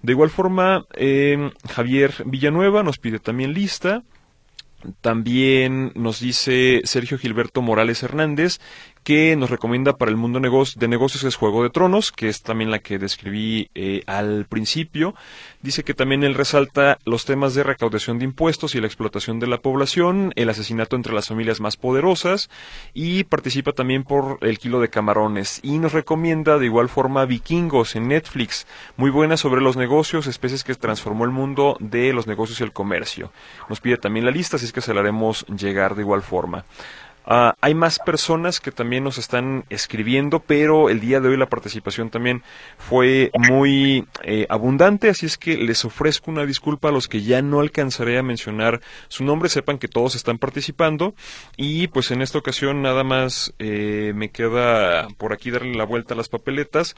[0.00, 4.04] De igual forma, eh, Javier Villanueva nos pide también lista.
[5.00, 8.60] También nos dice Sergio Gilberto Morales Hernández
[9.04, 12.70] que nos recomienda para el mundo de negocios es Juego de Tronos, que es también
[12.70, 15.14] la que describí eh, al principio.
[15.62, 19.46] Dice que también él resalta los temas de recaudación de impuestos y la explotación de
[19.46, 22.48] la población, el asesinato entre las familias más poderosas
[22.94, 25.60] y participa también por el kilo de camarones.
[25.62, 30.64] Y nos recomienda de igual forma Vikingos en Netflix, muy buena sobre los negocios, especies
[30.64, 33.30] que transformó el mundo de los negocios y el comercio.
[33.68, 36.64] Nos pide también la lista, así es que se la haremos llegar de igual forma.
[37.26, 41.48] Ah, hay más personas que también nos están escribiendo, pero el día de hoy la
[41.48, 42.42] participación también
[42.76, 47.40] fue muy eh, abundante, así es que les ofrezco una disculpa a los que ya
[47.40, 51.14] no alcanzaré a mencionar su nombre, sepan que todos están participando
[51.56, 56.12] y pues en esta ocasión nada más eh, me queda por aquí darle la vuelta
[56.12, 56.94] a las papeletas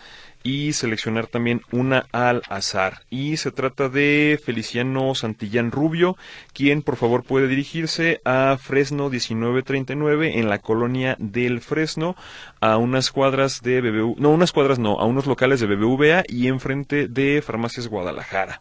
[0.46, 3.02] y seleccionar también una al azar.
[3.10, 6.16] Y se trata de Feliciano Santillán Rubio,
[6.52, 12.14] quien por favor puede dirigirse a Fresno 1939 en la colonia del Fresno,
[12.60, 16.46] a unas cuadras de BBV, no, unas cuadras no, a unos locales de BBVA y
[16.46, 18.60] enfrente de Farmacias Guadalajara.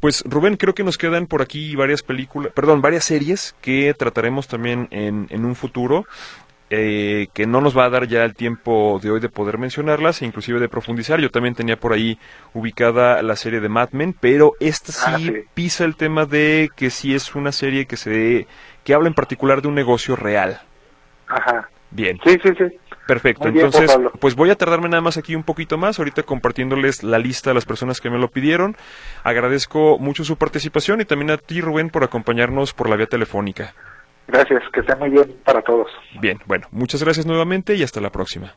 [0.00, 4.48] Pues Rubén, creo que nos quedan por aquí varias películas, perdón, varias series que trataremos
[4.48, 6.04] también en, en un futuro.
[6.74, 10.22] Eh, que no nos va a dar ya el tiempo de hoy de poder mencionarlas
[10.22, 11.20] e inclusive de profundizar.
[11.20, 12.18] Yo también tenía por ahí
[12.54, 16.88] ubicada la serie de Mad Men, pero esta ah, sí, pisa el tema de que
[16.88, 18.46] sí es una serie que se
[18.84, 20.62] que habla en particular de un negocio real.
[21.28, 21.68] Ajá.
[21.90, 22.18] Bien.
[22.24, 22.64] Sí, sí, sí.
[23.06, 23.48] Perfecto.
[23.48, 27.50] Entonces, pues voy a tardarme nada más aquí un poquito más, ahorita compartiéndoles la lista
[27.50, 28.78] de las personas que me lo pidieron.
[29.24, 33.74] Agradezco mucho su participación y también a ti, Rubén, por acompañarnos por la vía telefónica.
[34.28, 35.88] Gracias, que esté muy bien para todos.
[36.20, 38.54] Bien, bueno, muchas gracias nuevamente y hasta la próxima.